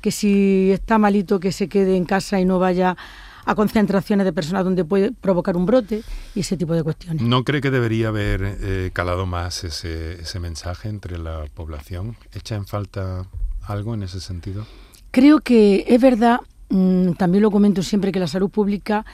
que 0.00 0.10
si 0.10 0.70
está 0.70 0.98
malito 0.98 1.40
que 1.40 1.52
se 1.52 1.68
quede 1.68 1.96
en 1.96 2.04
casa 2.04 2.40
y 2.40 2.44
no 2.44 2.58
vaya 2.58 2.96
a 3.44 3.54
concentraciones 3.54 4.24
de 4.24 4.32
personas 4.32 4.64
donde 4.64 4.84
puede 4.84 5.12
provocar 5.12 5.56
un 5.56 5.66
brote 5.66 6.02
y 6.34 6.40
ese 6.40 6.56
tipo 6.56 6.74
de 6.74 6.82
cuestiones. 6.82 7.22
¿No 7.22 7.42
cree 7.44 7.60
que 7.60 7.70
debería 7.70 8.08
haber 8.08 8.42
eh, 8.44 8.90
calado 8.92 9.26
más 9.26 9.64
ese, 9.64 10.20
ese 10.20 10.40
mensaje 10.40 10.88
entre 10.88 11.18
la 11.18 11.44
población? 11.54 12.16
¿Echa 12.32 12.54
en 12.54 12.66
falta 12.66 13.26
algo 13.62 13.94
en 13.94 14.02
ese 14.02 14.20
sentido? 14.20 14.66
Creo 15.10 15.40
que 15.40 15.84
es 15.88 16.00
verdad, 16.00 16.40
mm, 16.68 17.12
también 17.12 17.42
lo 17.42 17.50
comento 17.50 17.82
siempre, 17.82 18.12
que 18.12 18.20
la 18.20 18.28
salud 18.28 18.50
pública 18.50 19.04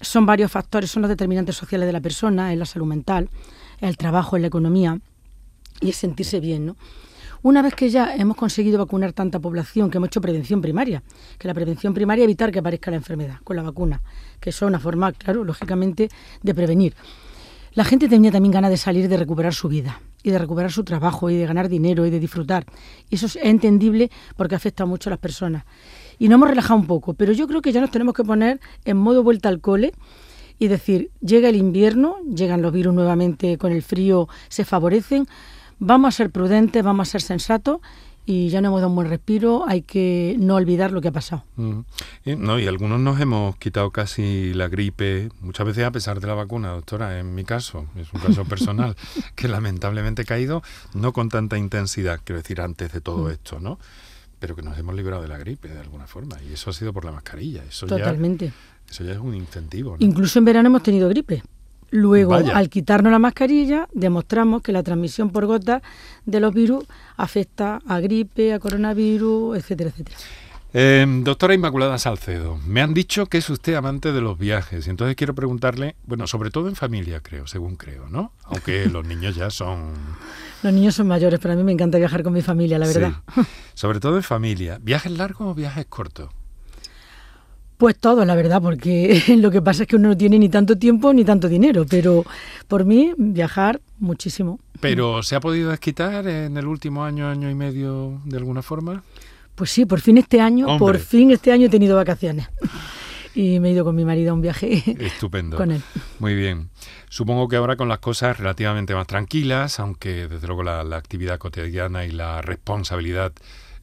son 0.00 0.26
varios 0.26 0.50
factores, 0.50 0.90
son 0.90 1.02
los 1.02 1.08
determinantes 1.08 1.56
sociales 1.56 1.86
de 1.86 1.92
la 1.92 2.00
persona, 2.00 2.52
es 2.52 2.58
la 2.58 2.66
salud 2.66 2.86
mental, 2.86 3.28
el 3.80 3.96
trabajo, 3.96 4.36
es 4.36 4.40
la 4.40 4.48
economía 4.48 4.98
y 5.80 5.90
es 5.90 5.96
sentirse 5.96 6.40
bien, 6.40 6.66
¿no? 6.66 6.76
Una 7.42 7.62
vez 7.62 7.74
que 7.74 7.88
ya 7.88 8.14
hemos 8.16 8.36
conseguido 8.36 8.78
vacunar 8.78 9.12
tanta 9.12 9.38
población, 9.38 9.90
que 9.90 9.98
hemos 9.98 10.08
hecho 10.08 10.20
prevención 10.20 10.60
primaria, 10.60 11.02
que 11.38 11.46
la 11.46 11.54
prevención 11.54 11.94
primaria 11.94 12.24
evitar 12.24 12.50
que 12.50 12.58
aparezca 12.58 12.90
la 12.90 12.96
enfermedad 12.96 13.36
con 13.44 13.54
la 13.56 13.62
vacuna, 13.62 14.02
que 14.40 14.50
es 14.50 14.60
una 14.62 14.80
forma, 14.80 15.12
claro, 15.12 15.44
lógicamente, 15.44 16.08
de 16.42 16.54
prevenir. 16.54 16.94
La 17.74 17.84
gente 17.84 18.08
tenía 18.08 18.32
también 18.32 18.50
ganas 18.50 18.70
de 18.70 18.76
salir, 18.76 19.08
de 19.08 19.16
recuperar 19.16 19.54
su 19.54 19.68
vida 19.68 20.00
y 20.24 20.30
de 20.30 20.38
recuperar 20.38 20.72
su 20.72 20.82
trabajo 20.82 21.30
y 21.30 21.36
de 21.36 21.46
ganar 21.46 21.68
dinero 21.68 22.06
y 22.06 22.10
de 22.10 22.18
disfrutar. 22.18 22.64
Y 23.08 23.14
eso 23.14 23.26
es 23.26 23.36
entendible 23.36 24.10
porque 24.36 24.56
afecta 24.56 24.84
mucho 24.84 25.08
a 25.08 25.12
las 25.12 25.20
personas. 25.20 25.64
Y 26.18 26.26
nos 26.26 26.38
hemos 26.38 26.48
relajado 26.48 26.80
un 26.80 26.86
poco, 26.88 27.14
pero 27.14 27.32
yo 27.32 27.46
creo 27.46 27.62
que 27.62 27.70
ya 27.70 27.80
nos 27.80 27.92
tenemos 27.92 28.14
que 28.14 28.24
poner 28.24 28.58
en 28.84 28.96
modo 28.96 29.22
vuelta 29.22 29.48
al 29.48 29.60
cole 29.60 29.92
y 30.58 30.66
decir, 30.66 31.12
llega 31.20 31.48
el 31.48 31.56
invierno, 31.56 32.16
llegan 32.34 32.62
los 32.62 32.72
virus 32.72 32.92
nuevamente 32.94 33.58
con 33.58 33.70
el 33.70 33.82
frío, 33.82 34.28
se 34.48 34.64
favorecen, 34.64 35.28
vamos 35.78 36.14
a 36.14 36.16
ser 36.16 36.30
prudentes, 36.30 36.82
vamos 36.82 37.08
a 37.08 37.10
ser 37.12 37.22
sensatos 37.22 37.80
y 38.26 38.50
ya 38.50 38.60
no 38.60 38.68
hemos 38.68 38.80
dado 38.80 38.90
un 38.90 38.96
buen 38.96 39.08
respiro, 39.08 39.64
hay 39.66 39.80
que 39.80 40.36
no 40.38 40.56
olvidar 40.56 40.92
lo 40.92 41.00
que 41.00 41.08
ha 41.08 41.12
pasado. 41.12 41.44
Mm. 41.56 41.80
Y, 42.26 42.36
no, 42.36 42.58
y 42.58 42.66
algunos 42.66 43.00
nos 43.00 43.18
hemos 43.20 43.56
quitado 43.56 43.90
casi 43.90 44.52
la 44.52 44.68
gripe, 44.68 45.30
muchas 45.40 45.66
veces 45.66 45.84
a 45.84 45.90
pesar 45.90 46.20
de 46.20 46.26
la 46.26 46.34
vacuna, 46.34 46.68
doctora, 46.68 47.18
en 47.18 47.34
mi 47.34 47.44
caso, 47.44 47.86
es 47.96 48.12
un 48.12 48.20
caso 48.20 48.44
personal, 48.44 48.96
que 49.34 49.48
lamentablemente 49.48 50.22
he 50.22 50.24
caído, 50.26 50.62
no 50.92 51.14
con 51.14 51.30
tanta 51.30 51.56
intensidad, 51.56 52.20
quiero 52.22 52.42
decir, 52.42 52.60
antes 52.60 52.92
de 52.92 53.00
todo 53.00 53.24
Mm. 53.24 53.30
esto, 53.30 53.60
¿no? 53.60 53.78
Pero 54.40 54.54
que 54.54 54.62
nos 54.62 54.76
hemos 54.78 54.94
librado 54.94 55.22
de 55.22 55.28
la 55.28 55.38
gripe 55.38 55.68
de 55.68 55.80
alguna 55.80 56.06
forma, 56.06 56.36
y 56.46 56.52
eso 56.52 56.68
ha 56.68 56.74
sido 56.74 56.92
por 56.92 57.06
la 57.06 57.12
mascarilla, 57.12 57.64
eso, 57.64 57.86
Totalmente. 57.86 58.48
Ya, 58.48 58.52
eso 58.90 59.04
ya 59.04 59.12
es 59.12 59.18
un 59.18 59.34
incentivo. 59.34 59.92
¿no? 59.92 60.06
Incluso 60.06 60.38
en 60.38 60.44
verano 60.44 60.68
hemos 60.68 60.82
tenido 60.82 61.08
gripe. 61.08 61.42
Luego, 61.90 62.32
Vaya. 62.32 62.56
al 62.56 62.68
quitarnos 62.68 63.10
la 63.10 63.18
mascarilla, 63.18 63.88
demostramos 63.92 64.62
que 64.62 64.72
la 64.72 64.82
transmisión 64.82 65.30
por 65.30 65.46
gotas 65.46 65.82
de 66.26 66.40
los 66.40 66.52
virus 66.52 66.84
afecta 67.16 67.80
a 67.86 68.00
gripe, 68.00 68.52
a 68.52 68.58
coronavirus, 68.58 69.56
etcétera, 69.56 69.90
etcétera. 69.90 70.16
Eh, 70.74 71.06
doctora 71.22 71.54
Inmaculada 71.54 71.96
Salcedo, 71.96 72.58
me 72.66 72.82
han 72.82 72.92
dicho 72.92 73.24
que 73.26 73.38
es 73.38 73.48
usted 73.48 73.74
amante 73.74 74.12
de 74.12 74.20
los 74.20 74.38
viajes, 74.38 74.86
y 74.86 74.90
entonces 74.90 75.16
quiero 75.16 75.34
preguntarle, 75.34 75.96
bueno, 76.04 76.26
sobre 76.26 76.50
todo 76.50 76.68
en 76.68 76.76
familia, 76.76 77.20
creo, 77.20 77.46
según 77.46 77.76
creo, 77.76 78.08
¿no? 78.10 78.32
Aunque 78.44 78.86
los 78.92 79.06
niños 79.06 79.34
ya 79.34 79.48
son... 79.48 79.94
Los 80.62 80.72
niños 80.72 80.94
son 80.94 81.08
mayores, 81.08 81.40
pero 81.40 81.54
a 81.54 81.56
mí 81.56 81.62
me 81.62 81.72
encanta 81.72 81.96
viajar 81.96 82.22
con 82.22 82.34
mi 82.34 82.42
familia, 82.42 82.78
la 82.78 82.86
verdad. 82.86 83.12
Sí. 83.34 83.40
Sobre 83.74 83.98
todo 84.00 84.16
en 84.16 84.22
familia. 84.22 84.78
¿Viajes 84.82 85.12
largos 85.12 85.48
o 85.48 85.54
viajes 85.54 85.86
cortos? 85.86 86.28
Pues 87.78 87.96
todo, 87.96 88.24
la 88.24 88.34
verdad, 88.34 88.60
porque 88.60 89.22
lo 89.38 89.50
que 89.50 89.62
pasa 89.62 89.84
es 89.84 89.88
que 89.88 89.96
uno 89.96 90.08
no 90.08 90.16
tiene 90.16 90.38
ni 90.38 90.48
tanto 90.48 90.76
tiempo 90.76 91.12
ni 91.12 91.24
tanto 91.24 91.48
dinero, 91.48 91.86
pero 91.88 92.24
por 92.66 92.84
mí 92.84 93.12
viajar 93.16 93.80
muchísimo. 94.00 94.58
¿Pero 94.80 95.22
se 95.22 95.36
ha 95.36 95.40
podido 95.40 95.70
desquitar 95.70 96.26
en 96.26 96.56
el 96.56 96.66
último 96.66 97.04
año, 97.04 97.28
año 97.28 97.48
y 97.48 97.54
medio, 97.54 98.20
de 98.24 98.36
alguna 98.36 98.62
forma? 98.62 99.02
Pues 99.54 99.70
sí, 99.70 99.86
por 99.86 100.00
fin 100.00 100.18
este 100.18 100.40
año, 100.40 100.66
Hombre. 100.66 100.78
por 100.78 100.98
fin 100.98 101.30
este 101.30 101.50
año 101.52 101.66
he 101.66 101.70
tenido 101.70 101.96
vacaciones. 101.96 102.48
Y 103.34 103.60
me 103.60 103.68
he 103.68 103.72
ido 103.72 103.84
con 103.84 103.94
mi 103.94 104.04
marido 104.04 104.32
a 104.32 104.34
un 104.34 104.40
viaje 104.40 104.82
Estupendo. 104.98 105.56
con 105.56 105.70
él. 105.70 105.82
Muy 106.18 106.34
bien. 106.34 106.70
Supongo 107.08 107.46
que 107.48 107.56
ahora 107.56 107.76
con 107.76 107.88
las 107.88 107.98
cosas 108.00 108.38
relativamente 108.38 108.94
más 108.94 109.06
tranquilas, 109.06 109.78
aunque 109.78 110.26
desde 110.26 110.46
luego 110.48 110.64
la, 110.64 110.82
la 110.82 110.96
actividad 110.96 111.38
cotidiana 111.38 112.04
y 112.04 112.10
la 112.10 112.42
responsabilidad 112.42 113.32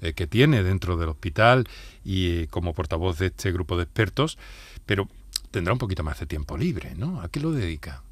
eh, 0.05 0.13
que 0.13 0.27
tiene 0.27 0.63
dentro 0.63 0.97
del 0.97 1.09
hospital 1.09 1.67
y 2.03 2.27
eh, 2.27 2.47
como 2.49 2.73
portavoz 2.73 3.17
de 3.19 3.27
este 3.27 3.51
grupo 3.51 3.77
de 3.77 3.83
expertos, 3.83 4.37
pero 4.85 5.07
tendrá 5.51 5.73
un 5.73 5.79
poquito 5.79 6.03
más 6.03 6.19
de 6.19 6.25
tiempo 6.25 6.57
libre, 6.57 6.93
¿no? 6.95 7.21
¿A 7.21 7.29
qué 7.29 7.39
lo 7.39 7.51
dedica? 7.51 8.03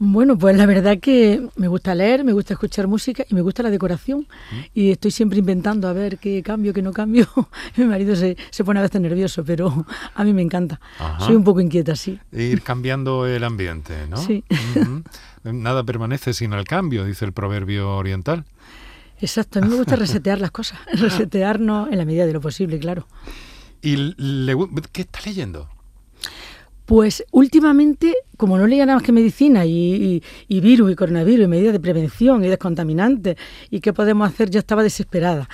Bueno, 0.00 0.38
pues 0.38 0.56
la 0.56 0.64
verdad 0.64 1.00
que 1.00 1.48
me 1.56 1.66
gusta 1.66 1.92
leer, 1.92 2.22
me 2.22 2.32
gusta 2.32 2.54
escuchar 2.54 2.86
música 2.86 3.24
y 3.28 3.34
me 3.34 3.40
gusta 3.40 3.64
la 3.64 3.70
decoración. 3.70 4.28
Y 4.72 4.92
estoy 4.92 5.10
siempre 5.10 5.40
inventando 5.40 5.88
a 5.88 5.92
ver 5.92 6.18
qué 6.18 6.40
cambio, 6.44 6.72
qué 6.72 6.82
no 6.82 6.92
cambio. 6.92 7.26
Mi 7.76 7.84
marido 7.84 8.14
se, 8.14 8.36
se 8.50 8.62
pone 8.62 8.78
a 8.78 8.84
veces 8.84 9.00
nervioso, 9.00 9.44
pero 9.44 9.84
a 10.14 10.24
mí 10.24 10.32
me 10.32 10.42
encanta. 10.42 10.80
Ajá. 11.00 11.26
Soy 11.26 11.34
un 11.34 11.42
poco 11.42 11.60
inquieta, 11.60 11.96
sí. 11.96 12.20
Ir 12.30 12.62
cambiando 12.62 13.26
el 13.26 13.42
ambiente, 13.42 14.06
¿no? 14.08 14.18
Sí. 14.18 14.44
Nada 15.42 15.82
permanece 15.82 16.32
sin 16.32 16.52
el 16.52 16.64
cambio, 16.64 17.04
dice 17.04 17.24
el 17.24 17.32
proverbio 17.32 17.96
oriental. 17.96 18.44
Exacto, 19.20 19.58
a 19.58 19.62
mí 19.62 19.68
me 19.68 19.76
gusta 19.76 19.96
resetear 20.04 20.40
las 20.40 20.50
cosas, 20.50 20.78
resetearnos 20.92 21.90
en 21.90 21.98
la 21.98 22.04
medida 22.04 22.26
de 22.26 22.32
lo 22.32 22.40
posible, 22.40 22.78
claro. 22.78 23.06
¿Y 23.82 23.96
le 24.16 24.56
qué 24.92 25.02
está 25.02 25.20
leyendo? 25.24 25.68
Pues 26.84 27.22
últimamente, 27.32 28.14
como 28.38 28.56
no 28.56 28.66
leía 28.66 28.86
nada 28.86 28.96
más 28.96 29.02
que 29.04 29.12
medicina 29.12 29.66
y, 29.66 29.72
y- 29.76 30.22
y 30.48 30.60
virus 30.60 30.90
y 30.90 30.94
coronavirus 30.94 31.44
y 31.44 31.48
medidas 31.48 31.74
de 31.74 31.80
prevención 31.80 32.42
y 32.42 32.48
descontaminantes 32.48 33.36
y 33.68 33.80
qué 33.80 33.92
podemos 33.92 34.26
hacer, 34.26 34.48
yo 34.48 34.58
estaba 34.58 34.82
desesperada. 34.82 35.50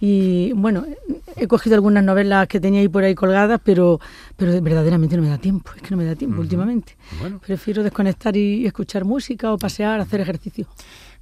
Y 0.00 0.52
bueno, 0.52 0.86
he 1.34 1.48
cogido 1.48 1.74
algunas 1.74 2.04
novelas 2.04 2.46
que 2.46 2.60
tenía 2.60 2.80
ahí 2.82 2.88
por 2.88 3.02
ahí 3.02 3.16
colgadas, 3.16 3.60
pero, 3.64 3.98
pero 4.36 4.52
verdaderamente 4.62 5.16
no 5.16 5.22
me 5.24 5.28
da 5.28 5.38
tiempo, 5.38 5.72
es 5.74 5.82
que 5.82 5.90
no 5.90 5.96
me 5.96 6.04
da 6.04 6.14
tiempo 6.14 6.40
últimamente. 6.40 6.96
Bueno. 7.18 7.40
Prefiero 7.44 7.82
desconectar 7.82 8.36
y 8.36 8.64
escuchar 8.64 9.04
música 9.04 9.52
o 9.52 9.58
pasear, 9.58 9.98
hacer 9.98 10.20
ejercicio. 10.20 10.68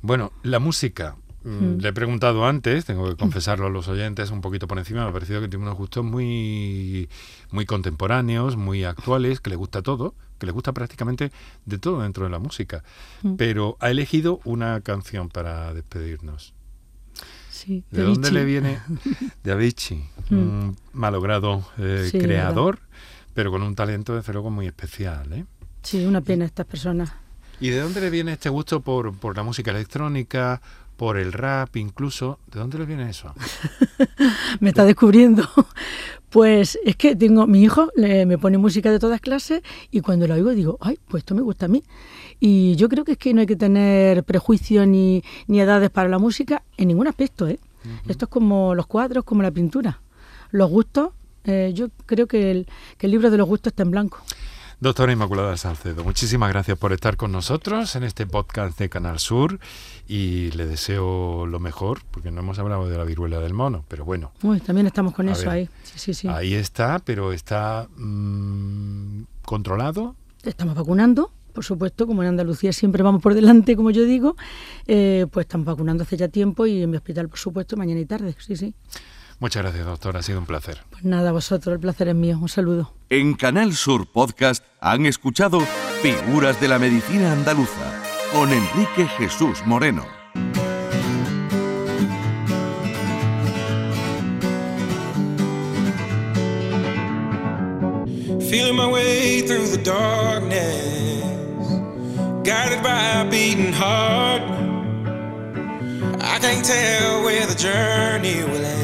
Bueno, 0.02 0.30
la 0.42 0.58
música. 0.58 1.16
Mm, 1.44 1.48
Mm. 1.76 1.78
Le 1.80 1.88
he 1.88 1.92
preguntado 1.92 2.46
antes, 2.46 2.84
tengo 2.86 3.08
que 3.08 3.16
confesarlo 3.16 3.66
a 3.66 3.70
los 3.70 3.86
oyentes 3.88 4.30
un 4.30 4.40
poquito 4.40 4.66
por 4.66 4.78
encima, 4.78 5.02
me 5.04 5.10
ha 5.10 5.12
parecido 5.12 5.40
que 5.40 5.48
tiene 5.48 5.64
unos 5.64 5.76
gustos 5.76 6.04
muy, 6.04 7.08
muy 7.50 7.66
contemporáneos, 7.66 8.56
muy 8.56 8.84
actuales, 8.84 9.40
que 9.40 9.50
le 9.50 9.56
gusta 9.56 9.82
todo, 9.82 10.14
que 10.38 10.46
le 10.46 10.52
gusta 10.52 10.72
prácticamente 10.72 11.30
de 11.66 11.78
todo 11.78 12.00
dentro 12.02 12.24
de 12.24 12.30
la 12.30 12.38
música. 12.38 12.82
Mm. 13.22 13.34
Pero 13.36 13.76
ha 13.80 13.90
elegido 13.90 14.40
una 14.44 14.80
canción 14.80 15.28
para 15.28 15.72
despedirnos. 15.74 16.54
Sí, 17.50 17.84
¿De 17.90 17.98
de 18.00 18.04
dónde 18.08 18.32
le 18.32 18.44
viene? 18.44 18.78
De 19.44 19.52
Avicii, 19.52 20.02
Mm. 20.30 20.34
un 20.34 20.76
malogrado 20.94 21.64
eh, 21.78 22.08
Sí, 22.10 22.18
creador, 22.18 22.78
pero 23.34 23.50
con 23.50 23.62
un 23.62 23.74
talento 23.74 24.14
desde 24.16 24.32
luego 24.32 24.50
muy 24.50 24.66
especial. 24.66 25.32
¿eh? 25.32 25.44
Sí, 25.82 26.04
una 26.06 26.20
pena 26.22 26.46
estas 26.46 26.66
personas. 26.66 27.12
¿Y 27.60 27.68
de 27.68 27.78
dónde 27.80 28.00
le 28.00 28.10
viene 28.10 28.32
este 28.32 28.48
gusto 28.48 28.80
por, 28.80 29.14
por 29.16 29.36
la 29.36 29.42
música 29.44 29.70
electrónica, 29.70 30.60
por 30.96 31.16
el 31.18 31.32
rap 31.32 31.76
incluso? 31.76 32.38
¿De 32.52 32.60
dónde 32.60 32.78
le 32.78 32.86
viene 32.86 33.10
eso? 33.10 33.32
me 34.60 34.68
está 34.70 34.84
descubriendo. 34.84 35.48
Pues 36.30 36.78
es 36.84 36.96
que 36.96 37.14
tengo, 37.14 37.46
mi 37.46 37.62
hijo 37.62 37.90
le- 37.94 38.26
me 38.26 38.38
pone 38.38 38.58
música 38.58 38.90
de 38.90 38.98
todas 38.98 39.20
clases 39.20 39.62
y 39.90 40.00
cuando 40.00 40.26
lo 40.26 40.34
oigo 40.34 40.50
digo, 40.50 40.78
ay, 40.80 40.98
pues 41.08 41.20
esto 41.22 41.34
me 41.34 41.42
gusta 41.42 41.66
a 41.66 41.68
mí. 41.68 41.82
Y 42.40 42.74
yo 42.76 42.88
creo 42.88 43.04
que 43.04 43.12
es 43.12 43.18
que 43.18 43.32
no 43.34 43.40
hay 43.40 43.46
que 43.46 43.56
tener 43.56 44.24
prejuicios 44.24 44.86
ni, 44.86 45.22
ni 45.46 45.60
edades 45.60 45.90
para 45.90 46.08
la 46.08 46.18
música 46.18 46.64
en 46.76 46.88
ningún 46.88 47.06
aspecto. 47.06 47.46
¿eh? 47.46 47.58
Esto 48.08 48.24
es 48.24 48.28
como 48.30 48.74
los 48.74 48.86
cuadros, 48.86 49.24
como 49.24 49.42
la 49.42 49.50
pintura. 49.52 50.00
Los 50.50 50.70
gustos, 50.70 51.10
eh, 51.44 51.70
yo 51.74 51.88
creo 52.06 52.26
que 52.26 52.50
el, 52.50 52.66
que 52.98 53.06
el 53.06 53.12
libro 53.12 53.30
de 53.30 53.36
los 53.38 53.46
gustos 53.46 53.72
está 53.72 53.82
en 53.84 53.90
blanco. 53.92 54.18
Doctora 54.80 55.12
Inmaculada 55.12 55.56
Salcedo, 55.56 56.04
muchísimas 56.04 56.50
gracias 56.50 56.76
por 56.76 56.92
estar 56.92 57.16
con 57.16 57.32
nosotros 57.32 57.94
en 57.96 58.02
este 58.02 58.26
podcast 58.26 58.78
de 58.78 58.88
Canal 58.88 59.18
Sur 59.18 59.58
y 60.08 60.50
le 60.50 60.66
deseo 60.66 61.46
lo 61.46 61.58
mejor, 61.60 62.02
porque 62.10 62.30
no 62.30 62.40
hemos 62.40 62.58
hablado 62.58 62.88
de 62.88 62.98
la 62.98 63.04
viruela 63.04 63.38
del 63.40 63.54
mono, 63.54 63.84
pero 63.88 64.04
bueno, 64.04 64.32
Uy, 64.42 64.60
también 64.60 64.86
estamos 64.86 65.14
con 65.14 65.28
eso 65.28 65.42
ver. 65.42 65.50
ahí. 65.50 65.68
Sí, 65.84 65.98
sí, 65.98 66.14
sí. 66.14 66.28
ahí 66.28 66.54
está, 66.54 66.98
pero 66.98 67.32
está 67.32 67.88
mm, 67.96 69.22
controlado. 69.44 70.16
Estamos 70.42 70.74
vacunando, 70.74 71.30
por 71.54 71.64
supuesto, 71.64 72.06
como 72.06 72.22
en 72.22 72.28
Andalucía 72.30 72.72
siempre 72.72 73.02
vamos 73.02 73.22
por 73.22 73.34
delante, 73.34 73.76
como 73.76 73.90
yo 73.90 74.04
digo, 74.04 74.36
eh, 74.86 75.26
pues 75.30 75.44
estamos 75.44 75.66
vacunando 75.66 76.02
hace 76.02 76.16
ya 76.16 76.28
tiempo 76.28 76.66
y 76.66 76.82
en 76.82 76.90
mi 76.90 76.96
hospital, 76.96 77.28
por 77.28 77.38
supuesto, 77.38 77.76
mañana 77.76 78.00
y 78.00 78.06
tarde. 78.06 78.34
Sí, 78.38 78.56
sí. 78.56 78.74
Muchas 79.44 79.62
gracias, 79.62 79.84
doctora, 79.84 80.20
ha 80.20 80.22
sido 80.22 80.38
un 80.38 80.46
placer. 80.46 80.78
Pues 80.88 81.04
nada, 81.04 81.30
vosotros, 81.30 81.74
el 81.74 81.78
placer 81.78 82.08
es 82.08 82.14
mío. 82.14 82.38
Un 82.40 82.48
saludo. 82.48 82.94
En 83.10 83.34
Canal 83.34 83.74
Sur 83.74 84.10
Podcast 84.10 84.64
han 84.80 85.04
escuchado 85.04 85.60
Figuras 86.00 86.58
de 86.62 86.68
la 86.68 86.78
Medicina 86.78 87.30
Andaluza 87.30 88.02
con 88.32 88.50
Enrique 88.50 89.06
Jesús 89.18 89.58
Moreno. 89.66 90.06
Feeling 98.48 98.76
my 98.76 98.90
way 98.90 99.42
through 99.42 99.66
the 99.66 99.82
darkness, 99.84 101.68
guided 102.44 102.82
by 102.82 103.20
a 103.20 103.24
beating 103.30 103.74
heart. 103.74 104.40
I 106.22 106.38
can't 106.38 106.64
tell 106.64 107.22
where 107.22 107.44
the 107.46 107.54
journey 107.54 108.42
will 108.42 108.64
end, 108.64 108.83